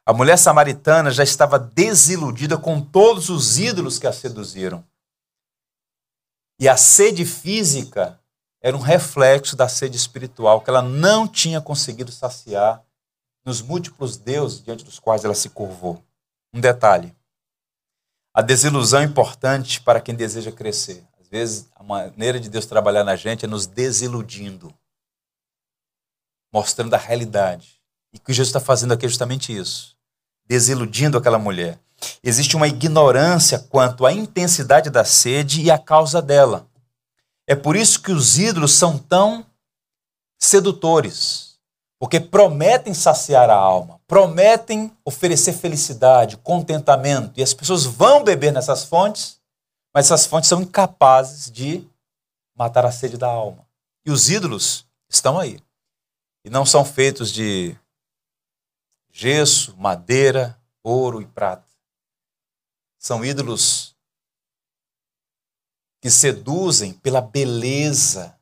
[0.05, 4.85] A mulher samaritana já estava desiludida com todos os ídolos que a seduziram.
[6.59, 8.21] E a sede física
[8.61, 12.83] era um reflexo da sede espiritual que ela não tinha conseguido saciar
[13.45, 16.03] nos múltiplos deuses diante dos quais ela se curvou.
[16.55, 17.15] Um detalhe:
[18.33, 23.17] a desilusão é importante para quem deseja crescer vezes a maneira de Deus trabalhar na
[23.17, 24.73] gente é nos desiludindo,
[26.53, 27.81] mostrando a realidade.
[28.13, 29.97] E o que Jesus está fazendo aqui é justamente isso,
[30.45, 31.81] desiludindo aquela mulher.
[32.23, 36.67] Existe uma ignorância quanto à intensidade da sede e à causa dela.
[37.47, 39.45] É por isso que os ídolos são tão
[40.39, 41.57] sedutores,
[41.99, 48.85] porque prometem saciar a alma, prometem oferecer felicidade, contentamento, e as pessoas vão beber nessas
[48.85, 49.43] fontes
[49.93, 51.87] mas essas fontes são incapazes de
[52.55, 53.67] matar a sede da alma.
[54.05, 55.61] E os ídolos estão aí.
[56.45, 57.77] E não são feitos de
[59.11, 61.72] gesso, madeira, ouro e prata.
[63.03, 63.97] São ídolos
[66.01, 68.33] que seduzem pela beleza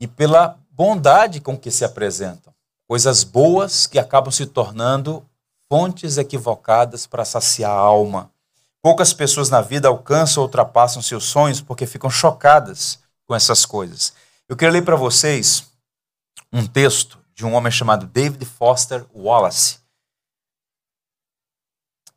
[0.00, 2.54] e pela bondade com que se apresentam.
[2.86, 5.28] Coisas boas que acabam se tornando
[5.68, 8.30] fontes equivocadas para saciar a alma.
[8.80, 14.12] Poucas pessoas na vida alcançam ou ultrapassam seus sonhos porque ficam chocadas com essas coisas.
[14.48, 15.66] Eu queria ler para vocês
[16.52, 19.83] um texto de um homem chamado David Foster Wallace.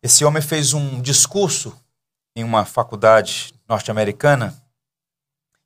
[0.07, 1.77] Esse homem fez um discurso
[2.33, 4.55] em uma faculdade norte-americana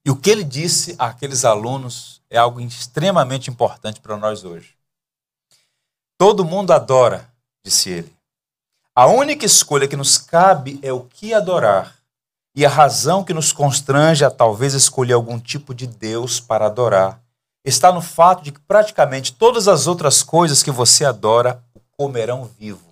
[0.04, 4.76] e o que ele disse àqueles alunos é algo extremamente importante para nós hoje.
[6.18, 7.32] Todo mundo adora,
[7.64, 8.18] disse ele.
[8.96, 11.96] A única escolha que nos cabe é o que adorar.
[12.56, 17.22] E a razão que nos constrange a talvez escolher algum tipo de Deus para adorar
[17.64, 22.50] está no fato de que praticamente todas as outras coisas que você adora o comerão
[22.58, 22.91] vivo.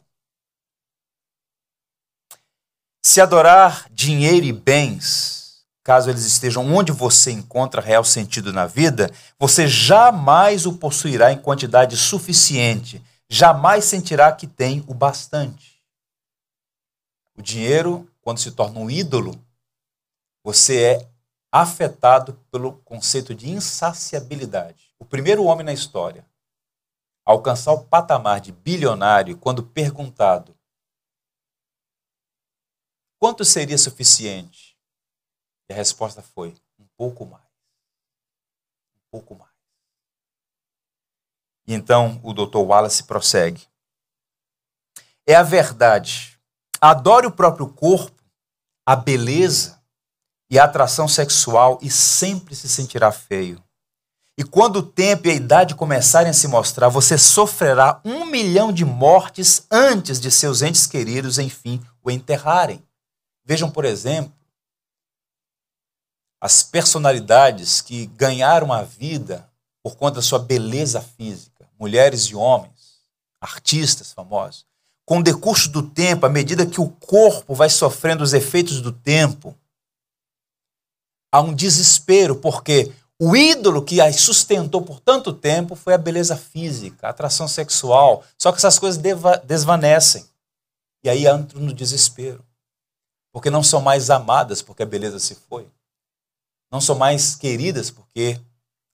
[3.01, 9.09] Se adorar dinheiro e bens, caso eles estejam onde você encontra real sentido na vida,
[9.39, 15.81] você jamais o possuirá em quantidade suficiente, jamais sentirá que tem o bastante.
[17.37, 19.33] O dinheiro, quando se torna um ídolo,
[20.43, 21.09] você é
[21.51, 24.93] afetado pelo conceito de insaciabilidade.
[24.99, 26.25] O primeiro homem na história
[27.25, 30.58] a alcançar o patamar de bilionário, quando perguntado
[33.19, 34.77] quanto seria suficiente,
[35.69, 37.45] e a resposta foi um pouco mais.
[38.95, 39.53] Um pouco mais.
[41.67, 42.57] E então o Dr.
[42.57, 43.67] Wallace prossegue.
[45.27, 46.39] É a verdade.
[46.81, 48.23] Adore o próprio corpo,
[48.87, 49.79] a beleza,
[50.49, 53.63] e a atração sexual e sempre se sentirá feio.
[54.37, 58.71] E quando o tempo e a idade começarem a se mostrar, você sofrerá um milhão
[58.71, 62.81] de mortes antes de seus entes queridos, enfim, o enterrarem.
[63.49, 64.31] Vejam, por exemplo,
[66.39, 69.49] as personalidades que ganharam a vida
[69.81, 72.99] por conta da sua beleza física, mulheres e homens,
[73.41, 74.67] artistas famosos.
[75.03, 78.91] Com o decurso do tempo, à medida que o corpo vai sofrendo os efeitos do
[78.91, 79.57] tempo,
[81.31, 86.37] há um desespero, porque o ídolo que as sustentou por tanto tempo foi a beleza
[86.37, 88.23] física, a atração sexual.
[88.37, 89.01] Só que essas coisas
[89.43, 90.23] desvanecem.
[91.03, 92.47] E aí entram no desespero.
[93.31, 95.67] Porque não são mais amadas porque a beleza se foi.
[96.71, 98.39] Não são mais queridas porque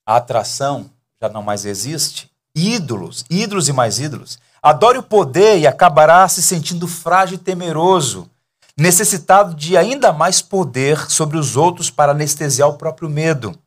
[0.05, 0.89] a atração
[1.21, 2.31] já não mais existe.
[2.55, 4.39] Ídolos, ídolos e mais ídolos.
[4.61, 8.29] Adore o poder e acabará se sentindo frágil e temeroso
[8.77, 13.57] necessitado de ainda mais poder sobre os outros para anestesiar o próprio medo.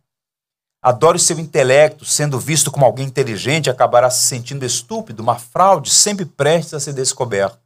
[0.82, 5.90] Adore o seu intelecto, sendo visto como alguém inteligente, acabará se sentindo estúpido, uma fraude,
[5.90, 7.58] sempre prestes a ser descoberto.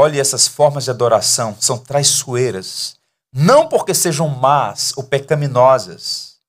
[0.00, 3.00] Olhe essas formas de adoração, são traiçoeiras,
[3.32, 6.40] não porque sejam más ou pecaminosas,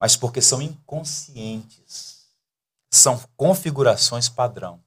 [0.00, 2.28] mas porque são inconscientes.
[2.92, 4.80] São configurações padrão.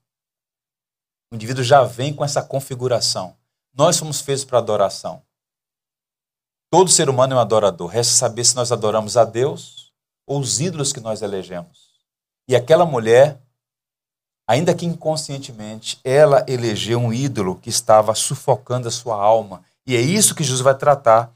[1.29, 3.37] O indivíduo já vem com essa configuração.
[3.73, 5.21] Nós somos feitos para adoração.
[6.71, 7.89] Todo ser humano é um adorador.
[7.89, 9.91] Resta saber se nós adoramos a Deus
[10.25, 11.99] ou os ídolos que nós elegemos.
[12.47, 13.45] E aquela mulher,
[14.47, 19.63] ainda que inconscientemente, ela elegeu um ídolo que estava sufocando a sua alma.
[19.85, 21.31] E é isso que Jesus vai tratar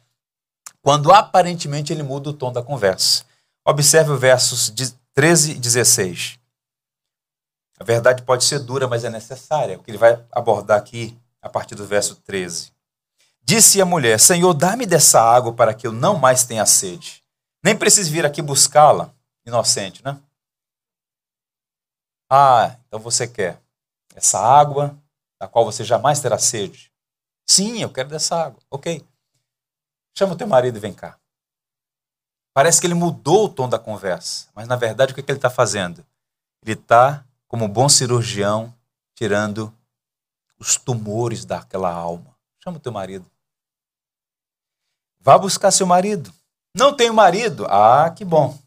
[0.82, 3.24] quando aparentemente ele muda o tom da conversa.
[3.66, 4.74] Observe os versos
[5.14, 6.40] 13 e 16.
[7.80, 9.78] A verdade pode ser dura, mas é necessária.
[9.78, 12.72] O que ele vai abordar aqui a partir do verso 13.
[13.44, 17.24] Disse a mulher: Senhor, dá-me dessa água para que eu não mais tenha sede.
[17.64, 19.12] Nem precise vir aqui buscá-la.
[19.46, 20.18] Inocente, né?
[22.34, 23.62] Ah, então você quer
[24.16, 24.98] essa água
[25.38, 26.90] da qual você jamais terá sede?
[27.46, 28.62] Sim, eu quero dessa água.
[28.72, 29.06] Ok.
[30.18, 31.20] Chama o teu marido e vem cá.
[32.54, 35.30] Parece que ele mudou o tom da conversa, mas na verdade o que, é que
[35.30, 36.06] ele está fazendo?
[36.64, 38.74] Ele está, como bom cirurgião,
[39.14, 39.74] tirando
[40.58, 42.34] os tumores daquela alma.
[42.64, 43.30] Chama o teu marido.
[45.20, 46.34] Vá buscar seu marido.
[46.74, 47.66] Não tenho marido?
[47.66, 48.58] Ah, que bom.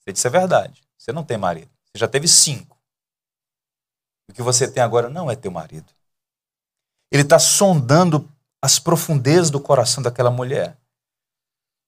[0.00, 0.82] Você disse a verdade.
[0.96, 1.70] Você não tem marido.
[1.84, 2.77] Você já teve cinco.
[4.28, 5.92] O que você tem agora não é teu marido.
[7.10, 10.76] Ele está sondando as profundezas do coração daquela mulher.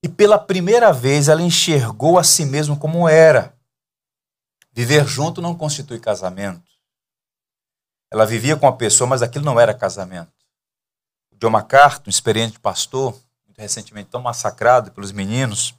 [0.03, 3.55] E pela primeira vez ela enxergou a si mesma como era.
[4.71, 6.71] Viver junto não constitui casamento.
[8.09, 10.33] Ela vivia com a pessoa, mas aquilo não era casamento.
[11.31, 13.13] O John MacArthur, um experiente pastor,
[13.45, 15.75] muito recentemente tão massacrado pelos meninos,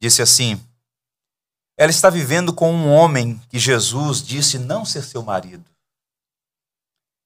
[0.00, 0.60] disse assim:
[1.80, 5.64] Ela está vivendo com um homem que Jesus disse não ser seu marido.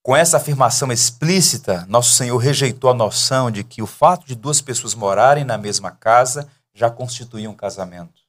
[0.00, 4.60] Com essa afirmação explícita, nosso Senhor rejeitou a noção de que o fato de duas
[4.60, 8.22] pessoas morarem na mesma casa já constituía um casamento.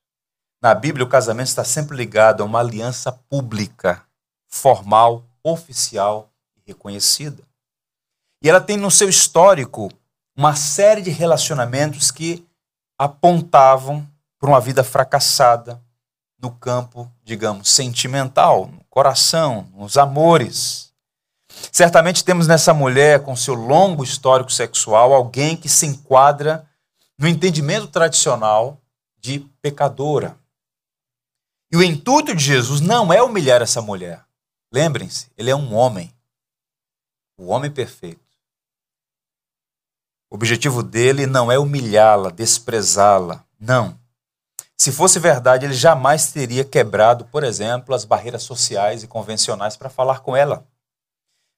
[0.60, 4.04] Na Bíblia, o casamento está sempre ligado a uma aliança pública,
[4.48, 7.44] formal, oficial e reconhecida.
[8.42, 9.92] E ela tem no seu histórico
[10.36, 12.44] uma série de relacionamentos que
[12.98, 14.10] apontavam
[14.40, 15.85] para uma vida fracassada
[16.40, 20.94] no campo, digamos, sentimental, no coração, nos amores.
[21.72, 26.70] Certamente temos nessa mulher, com seu longo histórico sexual, alguém que se enquadra
[27.18, 28.82] no entendimento tradicional
[29.18, 30.38] de pecadora.
[31.72, 34.24] E o intuito de Jesus não é humilhar essa mulher.
[34.72, 36.14] Lembrem-se, ele é um homem,
[37.38, 38.24] o homem perfeito.
[40.30, 43.98] O objetivo dele não é humilhá-la, desprezá-la, não.
[44.78, 49.90] Se fosse verdade, ele jamais teria quebrado, por exemplo, as barreiras sociais e convencionais para
[49.90, 50.68] falar com ela.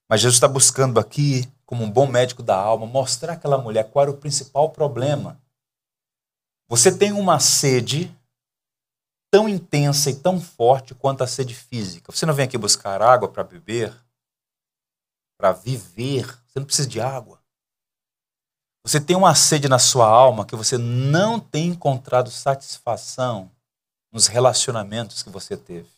[0.08, 4.04] Mas Jesus está buscando aqui, como um bom médico da alma, mostrar àquela mulher qual
[4.04, 5.40] era o principal problema.
[6.68, 8.14] Você tem uma sede
[9.30, 12.12] tão intensa e tão forte quanto a sede física.
[12.12, 13.94] Você não vem aqui buscar água para beber,
[15.38, 16.26] para viver.
[16.46, 17.37] Você não precisa de água.
[18.88, 23.50] Você tem uma sede na sua alma que você não tem encontrado satisfação
[24.10, 25.90] nos relacionamentos que você teve.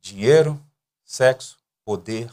[0.00, 0.64] Dinheiro,
[1.04, 2.30] sexo, poder,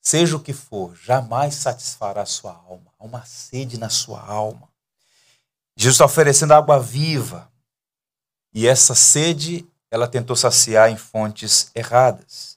[0.00, 2.90] seja o que for, jamais satisfará a sua alma.
[2.98, 4.66] Há uma sede na sua alma.
[5.76, 7.52] Jesus está oferecendo água viva.
[8.54, 12.56] E essa sede, ela tentou saciar em fontes erradas.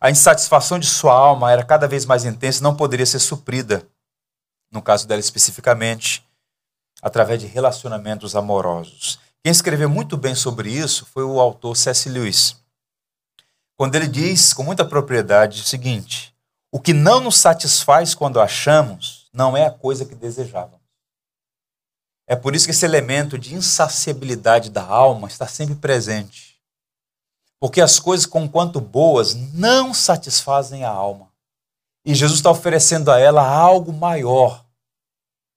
[0.00, 3.84] A insatisfação de sua alma era cada vez mais intensa e não poderia ser suprida,
[4.70, 6.26] no caso dela especificamente,
[7.02, 9.18] através de relacionamentos amorosos.
[9.42, 12.08] Quem escreveu muito bem sobre isso foi o autor C.S.
[12.08, 12.56] Lewis,
[13.76, 16.34] quando ele diz com muita propriedade o seguinte:
[16.72, 20.80] o que não nos satisfaz quando achamos não é a coisa que desejávamos.
[22.26, 26.56] É por isso que esse elemento de insaciabilidade da alma está sempre presente.
[27.60, 31.25] Porque as coisas, conquanto boas, não satisfazem a alma.
[32.06, 34.64] E Jesus está oferecendo a ela algo maior.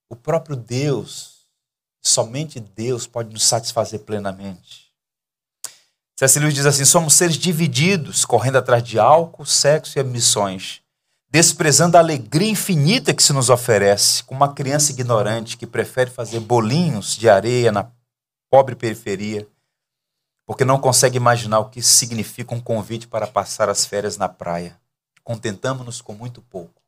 [0.09, 1.45] O próprio Deus,
[2.01, 4.91] somente Deus pode nos satisfazer plenamente.
[6.17, 6.39] C.S.
[6.51, 10.81] Diz assim: somos seres divididos, correndo atrás de álcool, sexo e ambições,
[11.29, 16.39] desprezando a alegria infinita que se nos oferece, como uma criança ignorante que prefere fazer
[16.39, 17.89] bolinhos de areia na
[18.51, 19.47] pobre periferia
[20.49, 24.75] porque não consegue imaginar o que significa um convite para passar as férias na praia.
[25.23, 26.81] Contentamos-nos com muito pouco.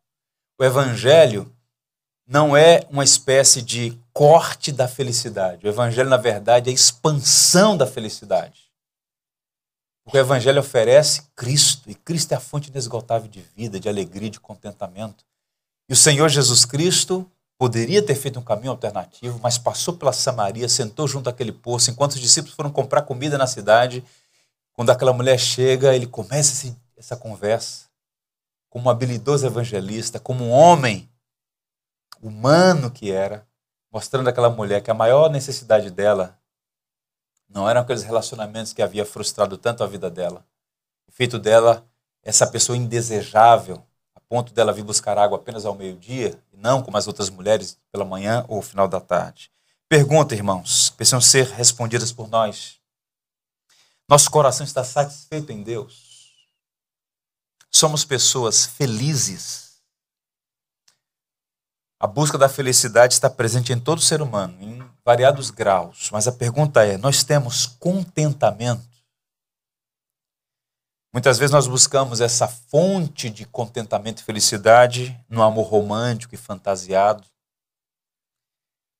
[0.59, 1.51] O Evangelho
[2.27, 5.65] não é uma espécie de corte da felicidade.
[5.65, 8.71] O Evangelho, na verdade, é a expansão da felicidade.
[10.11, 14.39] O Evangelho oferece Cristo, e Cristo é a fonte inesgotável de vida, de alegria, de
[14.39, 15.23] contentamento.
[15.87, 17.29] E o Senhor Jesus Cristo
[17.61, 22.13] Poderia ter feito um caminho alternativo, mas passou pela Samaria, sentou junto àquele poço, enquanto
[22.13, 24.03] os discípulos foram comprar comida na cidade.
[24.73, 27.85] Quando aquela mulher chega, ele começa essa conversa
[28.71, 31.11] como um habilidoso evangelista, como um homem
[32.21, 33.45] humano que era,
[33.91, 36.39] mostrando àquela mulher que a maior necessidade dela
[37.49, 40.45] não eram aqueles relacionamentos que havia frustrado tanto a vida dela.
[41.09, 41.85] Feito dela,
[42.23, 47.07] essa pessoa indesejável, a ponto dela vir buscar água apenas ao meio-dia, não como as
[47.07, 49.51] outras mulheres pela manhã ou final da tarde.
[49.89, 52.79] Pergunta, irmãos, precisam ser respondidas por nós.
[54.07, 56.10] Nosso coração está satisfeito em Deus?
[57.73, 59.81] Somos pessoas felizes?
[61.99, 66.31] A busca da felicidade está presente em todo ser humano, em variados graus, mas a
[66.31, 68.89] pergunta é: nós temos contentamento?
[71.13, 77.23] Muitas vezes nós buscamos essa fonte de contentamento e felicidade no amor romântico e fantasiado,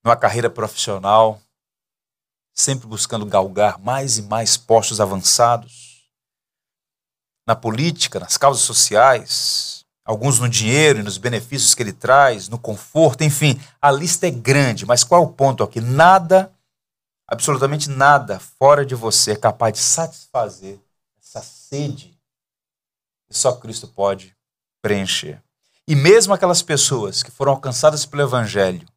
[0.03, 1.41] numa carreira profissional,
[2.53, 5.81] sempre buscando galgar mais e mais postos avançados,
[7.46, 12.58] na política, nas causas sociais, alguns no dinheiro e nos benefícios que ele traz, no
[12.58, 15.80] conforto, enfim, a lista é grande, mas qual é o ponto aqui?
[15.80, 16.52] Nada,
[17.28, 20.80] absolutamente nada fora de você é capaz de satisfazer
[21.22, 22.18] essa sede
[23.28, 24.36] que só Cristo pode
[24.82, 25.42] preencher.
[25.88, 28.88] E mesmo aquelas pessoas que foram alcançadas pelo Evangelho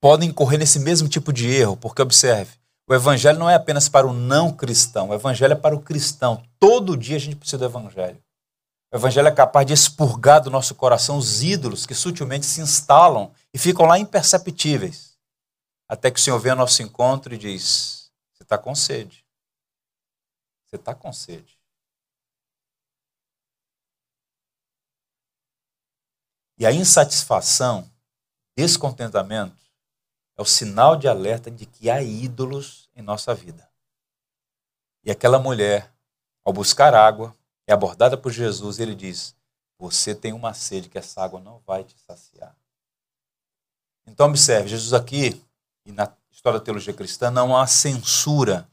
[0.00, 2.52] podem correr nesse mesmo tipo de erro, porque observe,
[2.88, 6.46] o Evangelho não é apenas para o não cristão, o Evangelho é para o cristão.
[6.58, 8.22] Todo dia a gente precisa do Evangelho.
[8.92, 13.34] O Evangelho é capaz de expurgar do nosso coração os ídolos que sutilmente se instalam
[13.52, 15.18] e ficam lá imperceptíveis.
[15.88, 19.26] Até que o Senhor vem ao nosso encontro e diz: Você está com sede.
[20.64, 21.58] Você está com sede.
[26.58, 27.90] E a insatisfação,
[28.56, 29.65] descontentamento,
[30.36, 33.68] é o sinal de alerta de que há ídolos em nossa vida.
[35.02, 35.92] E aquela mulher,
[36.44, 39.34] ao buscar água, é abordada por Jesus e ele diz:
[39.78, 42.56] Você tem uma sede que essa água não vai te saciar.
[44.06, 45.42] Então, observe: Jesus aqui,
[45.84, 48.68] e na história da teologia cristã, não há censura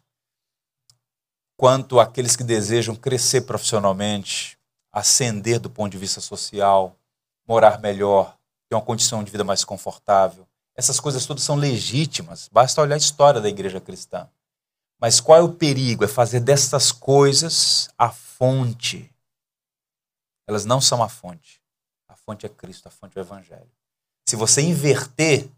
[1.56, 4.60] quanto àqueles que desejam crescer profissionalmente,
[4.92, 6.96] ascender do ponto de vista social,
[7.48, 8.38] morar melhor,
[8.68, 10.48] ter uma condição de vida mais confortável.
[10.76, 14.30] Essas coisas todas são legítimas, basta olhar a história da igreja cristã.
[15.00, 16.04] Mas qual é o perigo?
[16.04, 19.14] É fazer dessas coisas a fonte.
[20.48, 21.62] Elas não são a fonte.
[22.08, 23.70] A fonte é Cristo, a fonte é o Evangelho.
[24.26, 25.50] Se você inverter,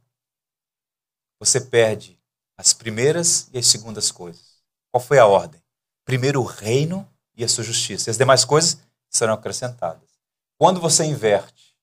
[1.39, 2.19] você perde
[2.57, 4.63] as primeiras e as segundas coisas.
[4.91, 5.61] Qual foi a ordem?
[6.03, 8.09] Primeiro o reino e a sua justiça.
[8.09, 10.09] E as demais coisas serão acrescentadas.
[10.57, 11.75] Quando você inverte,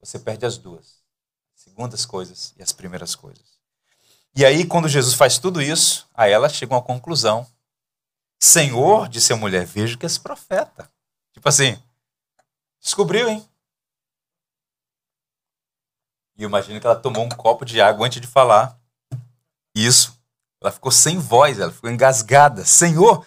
[0.00, 0.93] você perde as duas, as
[1.74, 3.58] segundas coisas e as primeiras coisas.
[4.36, 7.44] E aí, quando Jesus faz tudo isso, a ela chega uma conclusão.
[8.40, 10.88] Senhor, disse a mulher, vejo que és profeta.
[11.32, 11.76] Tipo assim,
[12.80, 13.44] descobriu, hein?
[16.36, 18.78] E imagino que ela tomou um copo de água antes de falar
[19.74, 20.16] isso.
[20.60, 22.64] Ela ficou sem voz, ela ficou engasgada.
[22.64, 23.26] Senhor,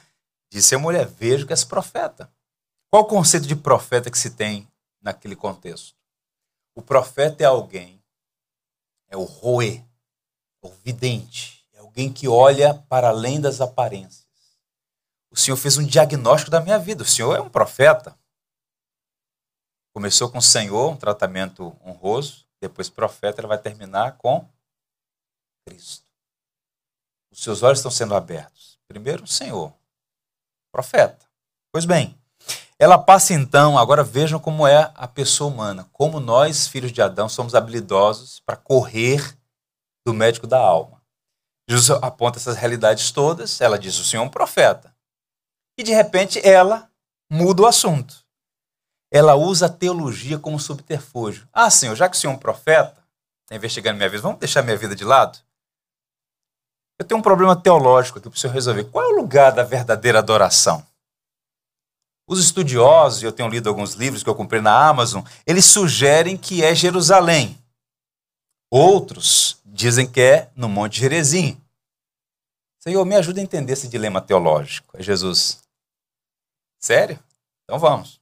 [0.50, 2.32] disse a mulher, vejo que és profeta.
[2.90, 4.68] Qual o conceito de profeta que se tem
[5.02, 5.96] naquele contexto?
[6.74, 7.97] O profeta é alguém,
[9.10, 9.86] é o roe,
[10.64, 14.28] é o vidente, é alguém que olha para além das aparências.
[15.30, 17.04] O Senhor fez um diagnóstico da minha vida.
[17.04, 18.18] O Senhor é um profeta.
[19.94, 24.48] Começou com o Senhor, um tratamento honroso, depois profeta, ele vai terminar com
[25.68, 26.08] Cristo.
[27.32, 28.80] Os seus olhos estão sendo abertos.
[28.88, 29.74] Primeiro, o Senhor,
[30.72, 31.26] profeta.
[31.72, 32.17] Pois bem,
[32.80, 37.28] ela passa então, agora vejam como é a pessoa humana, como nós, filhos de Adão,
[37.28, 39.38] somos habilidosos para correr
[40.06, 41.02] do médico da alma.
[41.70, 44.96] Jesus aponta essas realidades todas, ela diz: O Senhor é um profeta.
[45.78, 46.90] E de repente ela
[47.30, 48.26] muda o assunto.
[49.12, 51.48] Ela usa a teologia como subterfúgio.
[51.52, 53.04] Ah, Senhor, já que o Senhor é um profeta,
[53.44, 55.40] está investigando minha vida, vamos deixar minha vida de lado?
[57.00, 58.86] Eu tenho um problema teológico aqui para o senhor resolver.
[58.86, 60.86] Qual é o lugar da verdadeira adoração?
[62.28, 66.62] Os estudiosos, eu tenho lido alguns livros que eu comprei na Amazon, eles sugerem que
[66.62, 67.58] é Jerusalém.
[68.70, 71.62] Outros dizem que é no Monte Jerezim.
[72.84, 74.98] Senhor, me ajuda a entender esse dilema teológico.
[74.98, 75.62] É Jesus.
[76.80, 77.18] Sério?
[77.64, 78.20] Então vamos.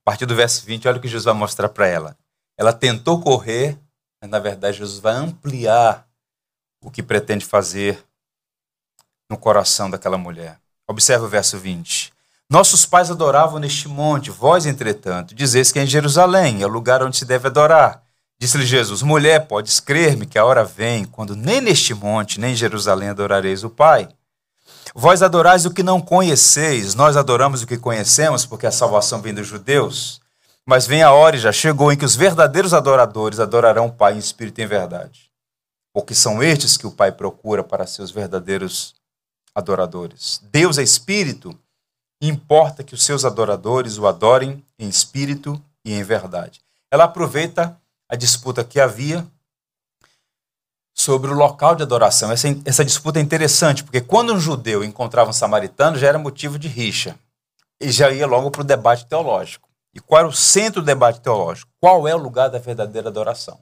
[0.00, 2.16] A partir do verso 20, olha o que Jesus vai mostrar para ela.
[2.56, 3.78] Ela tentou correr,
[4.20, 6.08] mas na verdade Jesus vai ampliar
[6.80, 8.04] o que pretende fazer
[9.30, 10.60] no coração daquela mulher.
[10.88, 12.12] Observe o verso 20.
[12.50, 17.02] Nossos pais adoravam neste monte, vós, entretanto, dizeis que é em Jerusalém, é o lugar
[17.02, 18.02] onde se deve adorar.
[18.40, 22.56] Disse-lhe Jesus: Mulher, podes crer-me que a hora vem, quando nem neste monte, nem em
[22.56, 24.08] Jerusalém adorareis o Pai.
[24.94, 29.34] Vós adorais o que não conheceis, nós adoramos o que conhecemos, porque a salvação vem
[29.34, 30.20] dos judeus.
[30.64, 34.14] Mas vem a hora e já chegou em que os verdadeiros adoradores adorarão o Pai
[34.14, 35.28] em espírito e em verdade
[35.98, 38.94] porque são estes que o Pai procura para seus verdadeiros
[39.52, 40.40] adoradores.
[40.44, 41.58] Deus é espírito
[42.20, 46.60] importa que os seus adoradores o adorem em espírito e em verdade.
[46.90, 49.26] Ela aproveita a disputa que havia
[50.94, 52.32] sobre o local de adoração.
[52.32, 56.58] Essa, essa disputa é interessante, porque quando um judeu encontrava um samaritano, já era motivo
[56.58, 57.16] de rixa.
[57.80, 59.68] E já ia logo para o debate teológico.
[59.94, 61.70] E qual era o centro do debate teológico?
[61.80, 63.60] Qual é o lugar da verdadeira adoração?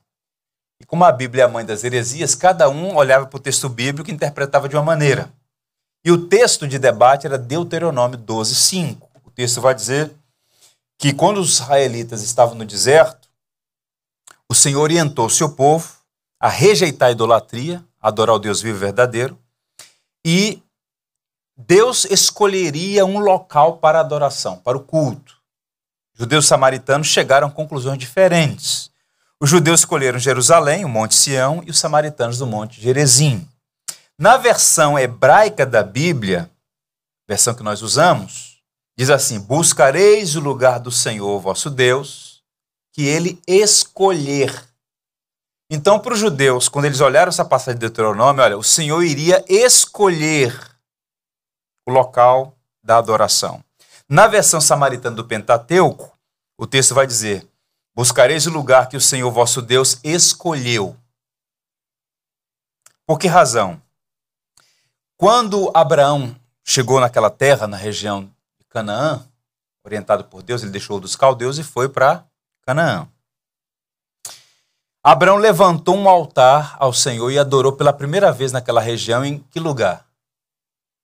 [0.81, 3.69] E como a Bíblia é a mãe das heresias, cada um olhava para o texto
[3.69, 5.31] bíblico e interpretava de uma maneira.
[6.07, 9.11] E o texto de debate era Deuteronômio 12, 5.
[9.25, 10.13] O texto vai dizer
[10.97, 13.29] que quando os israelitas estavam no deserto,
[14.49, 15.95] o Senhor orientou o seu povo
[16.39, 19.37] a rejeitar a idolatria, a adorar o Deus vivo e verdadeiro,
[20.25, 20.63] e
[21.57, 25.35] Deus escolheria um local para adoração, para o culto.
[26.15, 28.93] Judeus samaritanos chegaram a conclusões diferentes.
[29.41, 33.45] Os judeus escolheram Jerusalém, o Monte Sião, e os samaritanos do Monte Gerezim.
[34.19, 36.51] Na versão hebraica da Bíblia,
[37.29, 38.63] versão que nós usamos,
[38.99, 42.43] diz assim: Buscareis o lugar do Senhor vosso Deus,
[42.95, 44.67] que ele escolher.
[45.71, 49.45] Então, para os judeus, quando eles olharam essa passagem de Deuteronômio, olha, o Senhor iria
[49.49, 50.59] escolher
[51.87, 53.63] o local da adoração.
[54.09, 56.17] Na versão samaritana do Pentateuco,
[56.59, 57.47] o texto vai dizer:
[57.95, 60.97] Buscareis o lugar que o Senhor vosso Deus escolheu.
[63.07, 63.83] Por que razão?
[65.19, 68.25] Quando Abraão chegou naquela terra, na região
[68.59, 69.27] de Canaã,
[69.83, 72.27] orientado por Deus, ele deixou dos caldeus e foi para
[72.63, 73.09] Canaã.
[75.03, 79.25] Abraão levantou um altar ao Senhor e adorou pela primeira vez naquela região.
[79.25, 80.07] Em que lugar?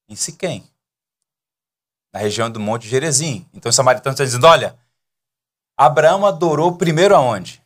[0.08, 0.68] Em Siquém,
[2.12, 3.48] na região do Monte Gerezim.
[3.54, 4.76] Então o samaritano está dizendo: olha,
[5.74, 7.62] Abraão adorou primeiro aonde?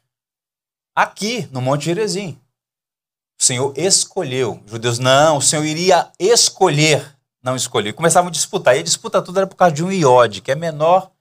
[0.94, 2.40] Aqui, no Monte Gerezim.
[3.47, 4.61] Senhor escolheu.
[4.64, 7.92] Os judeus, não, o Senhor iria escolher, não escolher.
[7.92, 8.76] Começavam a disputar.
[8.76, 11.12] E a disputa toda era por causa de um iode, que é a menor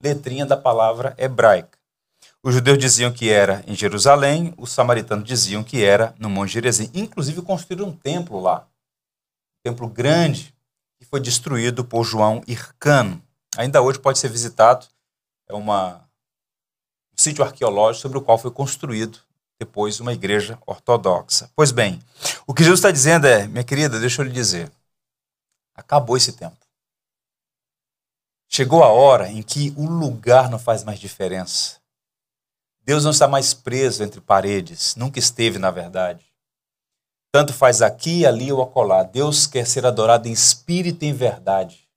[0.00, 1.76] letrinha da palavra hebraica.
[2.44, 6.90] Os judeus diziam que era em Jerusalém, os samaritanos diziam que era no Monte Gerezim.
[6.94, 8.68] Inclusive construíram um templo lá.
[9.58, 10.54] Um templo grande,
[11.00, 13.20] que foi destruído por João Hircano.
[13.56, 14.86] Ainda hoje pode ser visitado.
[15.48, 16.08] É uma,
[17.12, 19.23] um sítio arqueológico sobre o qual foi construído
[19.58, 21.50] depois uma igreja ortodoxa.
[21.54, 22.00] Pois bem,
[22.46, 24.70] o que Jesus está dizendo é, minha querida, deixa eu lhe dizer,
[25.74, 26.56] acabou esse tempo.
[28.48, 31.80] Chegou a hora em que o lugar não faz mais diferença.
[32.82, 36.24] Deus não está mais preso entre paredes, nunca esteve, na verdade.
[37.32, 39.02] Tanto faz aqui, ali ou acolá.
[39.02, 41.88] Deus quer ser adorado em espírito e em verdade.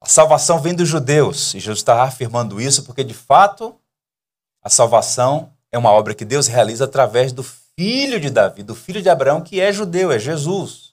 [0.00, 3.74] A salvação vem dos judeus, e Jesus está afirmando isso porque, de fato,
[4.66, 9.00] a salvação é uma obra que Deus realiza através do filho de Davi, do filho
[9.00, 10.92] de Abraão, que é judeu, é Jesus.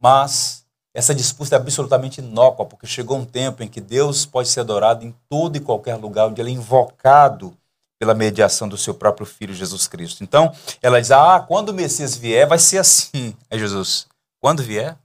[0.00, 0.64] Mas
[0.94, 5.04] essa disputa é absolutamente inócua, porque chegou um tempo em que Deus pode ser adorado
[5.04, 7.52] em todo e qualquer lugar onde ele é invocado
[7.98, 10.22] pela mediação do seu próprio filho Jesus Cristo.
[10.22, 13.36] Então, ela diz: "Ah, quando o Messias vier, vai ser assim".
[13.50, 14.06] É Jesus.
[14.40, 14.96] Quando vier,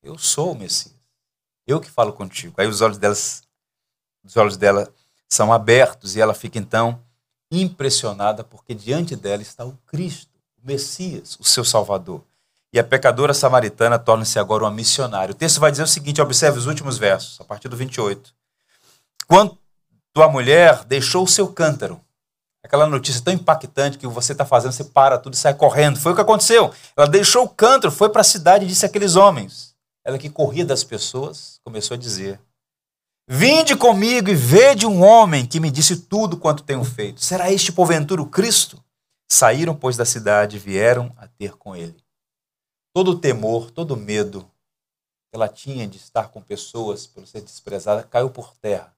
[0.00, 0.94] eu sou o Messias.
[1.66, 2.54] Eu que falo contigo.
[2.58, 3.42] Aí os olhos delas
[4.24, 4.88] os olhos dela
[5.34, 7.00] são abertos e ela fica então
[7.50, 10.30] impressionada porque diante dela está o Cristo,
[10.62, 12.22] o Messias, o seu Salvador
[12.72, 15.32] e a pecadora samaritana torna-se agora uma missionária.
[15.32, 18.34] O texto vai dizer o seguinte: observe os últimos versos, a partir do 28.
[19.28, 19.58] Quando
[20.16, 22.00] a mulher deixou o seu cântaro,
[22.64, 26.00] aquela notícia tão impactante que você está fazendo, você para tudo e sai correndo.
[26.00, 26.72] Foi o que aconteceu.
[26.96, 29.74] Ela deixou o cântaro, foi para a cidade e disse àqueles homens.
[30.04, 32.40] Ela que corria das pessoas, começou a dizer:
[33.28, 37.24] Vinde comigo e vede um homem que me disse tudo quanto tenho feito.
[37.24, 38.82] Será este porventura o Cristo?
[39.30, 42.02] Saíram, pois, da cidade e vieram a ter com ele
[42.92, 47.40] todo o temor, todo o medo que ela tinha de estar com pessoas por ser
[47.40, 48.94] desprezada caiu por terra.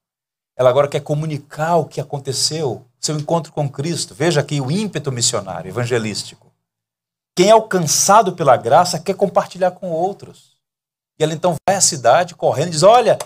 [0.57, 4.13] Ela agora quer comunicar o que aconteceu, seu encontro com Cristo.
[4.13, 6.53] Veja aqui o ímpeto missionário, evangelístico.
[7.35, 10.55] Quem é alcançado pela graça quer compartilhar com outros.
[11.19, 13.17] E ela então vai à cidade correndo e diz: Olha,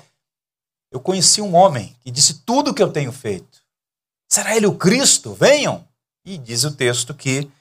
[0.92, 3.64] eu conheci um homem que disse tudo o que eu tenho feito.
[4.28, 5.34] Será ele o Cristo?
[5.34, 5.88] Venham!
[6.26, 7.52] E diz o texto que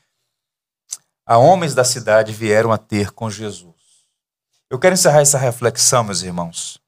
[1.24, 3.74] a homens da cidade vieram a ter com Jesus.
[4.70, 6.78] Eu quero encerrar essa reflexão, meus irmãos,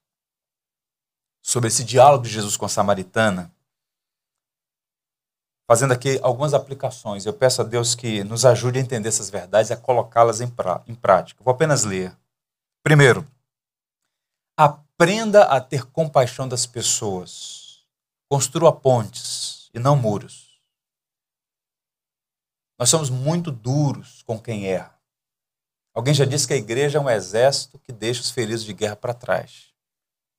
[1.43, 3.51] sobre esse diálogo de Jesus com a samaritana,
[5.67, 7.25] fazendo aqui algumas aplicações.
[7.25, 10.53] Eu peço a Deus que nos ajude a entender essas verdades e a colocá-las em,
[10.87, 11.43] em prática.
[11.43, 12.15] Vou apenas ler.
[12.83, 13.27] Primeiro,
[15.01, 17.87] aprenda a ter compaixão das pessoas.
[18.29, 20.61] Construa pontes e não muros.
[22.79, 24.95] Nós somos muito duros com quem erra.
[25.95, 28.95] Alguém já disse que a igreja é um exército que deixa os feridos de guerra
[28.95, 29.73] para trás.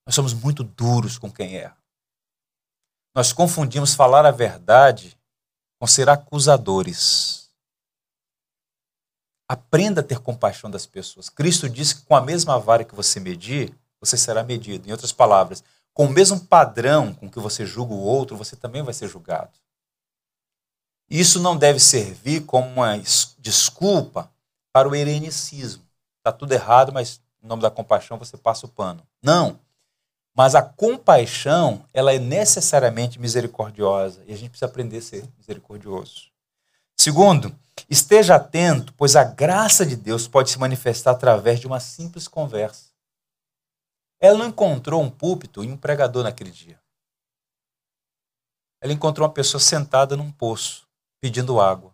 [0.05, 1.77] Nós somos muito duros com quem erra.
[3.15, 5.19] Nós confundimos falar a verdade
[5.79, 7.49] com ser acusadores.
[9.49, 11.29] Aprenda a ter compaixão das pessoas.
[11.29, 14.89] Cristo disse que com a mesma vara que você medir, você será medido.
[14.89, 18.81] Em outras palavras, com o mesmo padrão com que você julga o outro, você também
[18.81, 19.51] vai ser julgado.
[21.09, 22.97] Isso não deve servir como uma
[23.37, 24.31] desculpa
[24.71, 25.83] para o erenicismo.
[26.17, 29.03] Está tudo errado, mas em nome da compaixão você passa o pano.
[29.21, 29.59] Não.
[30.33, 36.31] Mas a compaixão, ela é necessariamente misericordiosa e a gente precisa aprender a ser misericordioso.
[36.95, 37.53] Segundo,
[37.89, 42.90] esteja atento, pois a graça de Deus pode se manifestar através de uma simples conversa.
[44.21, 46.79] Ela não encontrou um púlpito e um pregador naquele dia.
[48.79, 50.87] Ela encontrou uma pessoa sentada num poço
[51.19, 51.93] pedindo água.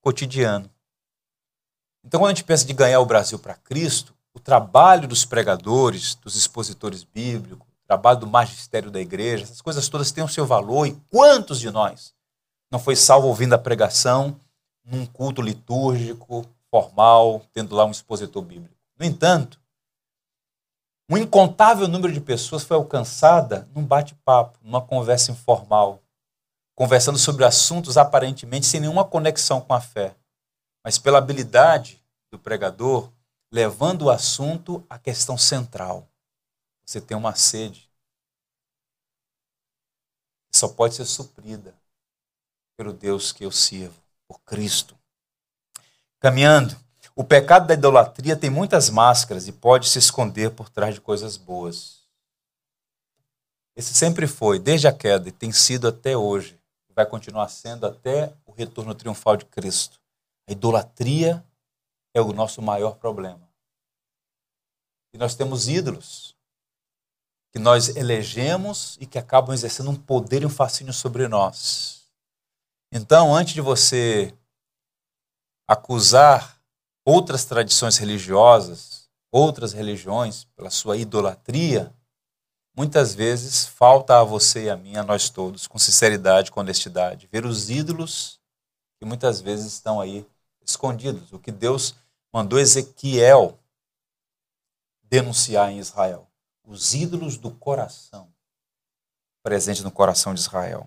[0.00, 0.68] Cotidiano.
[2.04, 6.14] Então, quando a gente pensa de ganhar o Brasil para Cristo, o trabalho dos pregadores,
[6.16, 10.46] dos expositores bíblicos, o trabalho do magistério da igreja, essas coisas todas têm o seu
[10.46, 10.86] valor.
[10.86, 12.14] E quantos de nós
[12.70, 14.40] não foi salvo ouvindo a pregação
[14.84, 18.76] num culto litúrgico, formal, tendo lá um expositor bíblico?
[18.96, 19.60] No entanto,
[21.08, 26.02] um incontável número de pessoas foi alcançada num bate-papo, numa conversa informal,
[26.74, 30.14] conversando sobre assuntos aparentemente sem nenhuma conexão com a fé,
[30.84, 33.10] mas pela habilidade do pregador,
[33.50, 36.06] levando o assunto à questão central.
[36.84, 37.88] Você tem uma sede.
[40.54, 41.72] só pode ser suprida
[42.76, 44.98] pelo Deus que eu sirvo, por Cristo.
[46.18, 46.76] Caminhando,
[47.18, 51.36] o pecado da idolatria tem muitas máscaras e pode se esconder por trás de coisas
[51.36, 52.06] boas.
[53.74, 56.56] Esse sempre foi, desde a queda, e tem sido até hoje,
[56.88, 60.00] e vai continuar sendo até o retorno triunfal de Cristo.
[60.48, 61.44] A idolatria
[62.14, 63.50] é o nosso maior problema.
[65.12, 66.36] E nós temos ídolos
[67.52, 72.08] que nós elegemos e que acabam exercendo um poder e um fascínio sobre nós.
[72.92, 74.32] Então, antes de você
[75.66, 76.57] acusar
[77.08, 81.90] outras tradições religiosas, outras religiões, pela sua idolatria,
[82.76, 87.26] muitas vezes falta a você e a mim, a nós todos, com sinceridade, com honestidade,
[87.32, 88.38] ver os ídolos
[88.98, 90.26] que muitas vezes estão aí
[90.60, 91.32] escondidos.
[91.32, 91.94] O que Deus
[92.30, 93.58] mandou Ezequiel
[95.04, 96.28] denunciar em Israel
[96.62, 98.28] os ídolos do coração,
[99.42, 100.86] presente no coração de Israel.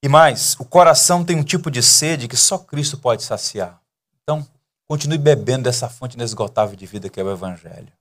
[0.00, 3.82] E mais, o coração tem um tipo de sede que só Cristo pode saciar.
[4.22, 4.46] Então,
[4.88, 7.92] continue bebendo dessa fonte inesgotável de vida que é o Evangelho.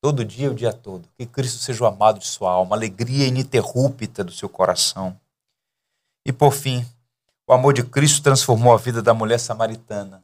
[0.00, 1.08] Todo dia, o dia todo.
[1.16, 5.18] Que Cristo seja o amado de sua alma, a alegria ininterrupta do seu coração.
[6.24, 6.86] E por fim,
[7.46, 10.22] o amor de Cristo transformou a vida da mulher samaritana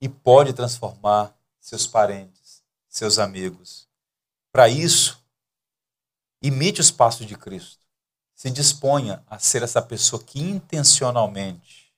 [0.00, 3.88] e pode transformar seus parentes, seus amigos,
[4.52, 5.24] para isso,
[6.42, 7.80] imite os passos de Cristo.
[8.34, 11.90] Se disponha a ser essa pessoa que intencionalmente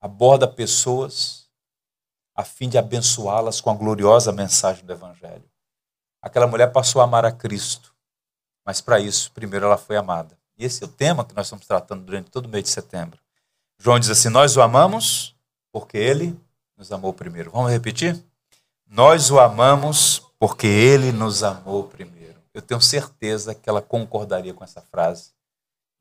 [0.00, 1.49] aborda pessoas
[2.40, 5.44] a fim de abençoá-las com a gloriosa mensagem do Evangelho.
[6.22, 7.94] Aquela mulher passou a amar a Cristo,
[8.64, 10.38] mas para isso, primeiro ela foi amada.
[10.56, 13.20] E esse é o tema que nós estamos tratando durante todo o mês de setembro.
[13.78, 15.36] João diz assim: Nós o amamos
[15.70, 16.38] porque ele
[16.78, 17.50] nos amou primeiro.
[17.50, 18.22] Vamos repetir?
[18.86, 22.40] Nós o amamos porque ele nos amou primeiro.
[22.54, 25.32] Eu tenho certeza que ela concordaria com essa frase,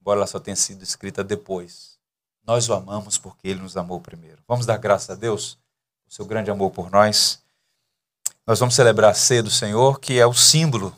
[0.01, 1.99] embora ela só tenha sido escrita depois.
[2.45, 4.41] Nós o amamos porque ele nos amou primeiro.
[4.47, 5.59] Vamos dar graças a Deus
[6.09, 7.39] o seu grande amor por nós.
[8.45, 10.95] Nós vamos celebrar a ceia do Senhor, que é o símbolo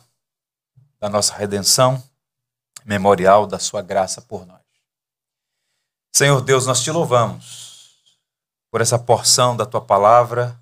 [0.98, 2.02] da nossa redenção,
[2.82, 4.62] memorial da sua graça por nós.
[6.14, 8.16] Senhor Deus, nós te louvamos
[8.70, 10.58] por essa porção da tua palavra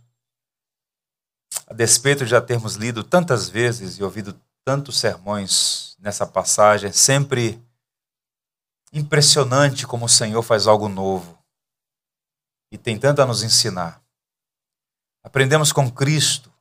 [1.68, 7.62] a despeito de já termos lido tantas vezes e ouvido tantos sermões nessa passagem, sempre
[8.92, 11.38] impressionante como o Senhor faz algo novo
[12.72, 13.99] e tem tanto a nos ensinar.
[15.22, 16.52] Aprendemos com Cristo,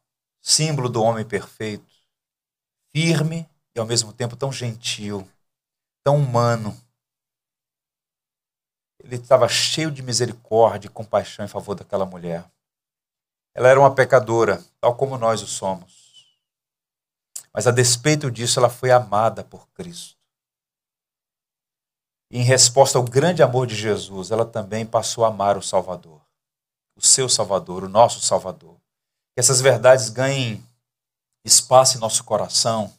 [0.42, 1.94] símbolo do homem perfeito,
[2.92, 5.28] firme e ao mesmo tempo tão gentil,
[6.04, 6.78] tão humano.
[9.00, 12.50] Ele estava cheio de misericórdia e compaixão em favor daquela mulher.
[13.54, 16.38] Ela era uma pecadora, tal como nós o somos.
[17.54, 20.18] Mas a despeito disso, ela foi amada por Cristo.
[22.32, 26.22] E em resposta ao grande amor de Jesus, ela também passou a amar o Salvador,
[27.00, 28.76] o seu Salvador, o nosso Salvador.
[29.34, 30.64] Que essas verdades ganhem
[31.46, 32.94] espaço em nosso coração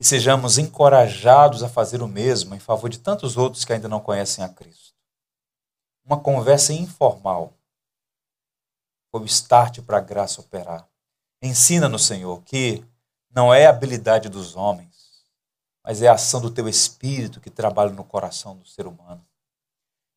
[0.00, 4.00] e sejamos encorajados a fazer o mesmo em favor de tantos outros que ainda não
[4.00, 4.94] conhecem a Cristo.
[6.04, 7.52] Uma conversa informal
[9.10, 10.88] foi o start para a graça operar.
[11.42, 12.82] Ensina-nos, Senhor, que
[13.30, 15.24] não é a habilidade dos homens,
[15.84, 19.24] mas é a ação do teu Espírito que trabalha no coração do ser humano.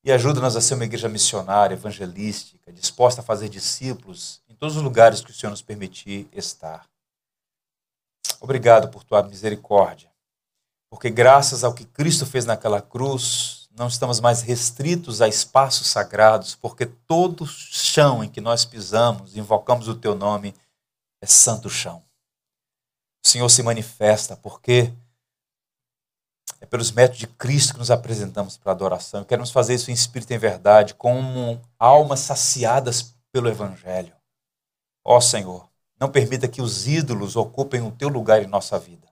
[0.03, 4.81] E ajuda-nos a ser uma igreja missionária, evangelística, disposta a fazer discípulos em todos os
[4.81, 6.87] lugares que o Senhor nos permitir estar.
[8.39, 10.11] Obrigado por tua misericórdia,
[10.89, 16.55] porque graças ao que Cristo fez naquela cruz, não estamos mais restritos a espaços sagrados,
[16.55, 20.55] porque todo chão em que nós pisamos, invocamos o teu nome,
[21.21, 22.03] é santo chão.
[23.23, 24.91] O Senhor se manifesta porque
[26.61, 29.23] é pelos métodos de Cristo que nos apresentamos para adoração.
[29.25, 34.13] Queremos fazer isso em espírito e em verdade, como almas saciadas pelo Evangelho.
[35.03, 35.67] Ó Senhor,
[35.99, 39.07] não permita que os ídolos ocupem o teu lugar em nossa vida.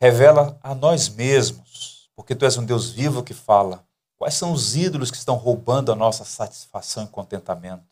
[0.00, 3.86] Revela a nós mesmos porque tu és um Deus vivo que fala.
[4.16, 7.84] Quais são os ídolos que estão roubando a nossa satisfação e contentamento?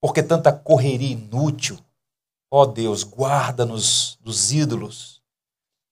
[0.00, 1.78] Porque tanta correria inútil?
[2.50, 5.13] Ó Deus, guarda-nos dos ídolos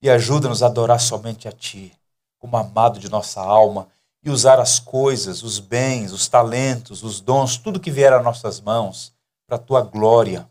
[0.03, 1.93] e ajuda-nos a adorar somente a Ti,
[2.39, 3.89] como amado de nossa alma,
[4.23, 8.61] e usar as coisas, os bens, os talentos, os dons, tudo que vier às nossas
[8.61, 9.15] mãos,
[9.47, 10.49] para a Tua glória,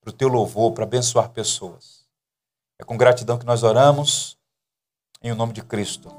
[0.00, 2.00] para o Teu louvor, para abençoar pessoas.
[2.78, 4.38] É com gratidão que nós oramos,
[5.22, 6.10] em o nome de Cristo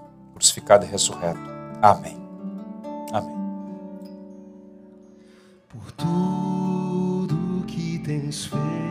[0.41, 1.39] crucificado e ressurreto.
[1.81, 2.17] Amém.
[3.13, 3.35] Amém.
[5.69, 8.90] Por tudo que tens feito,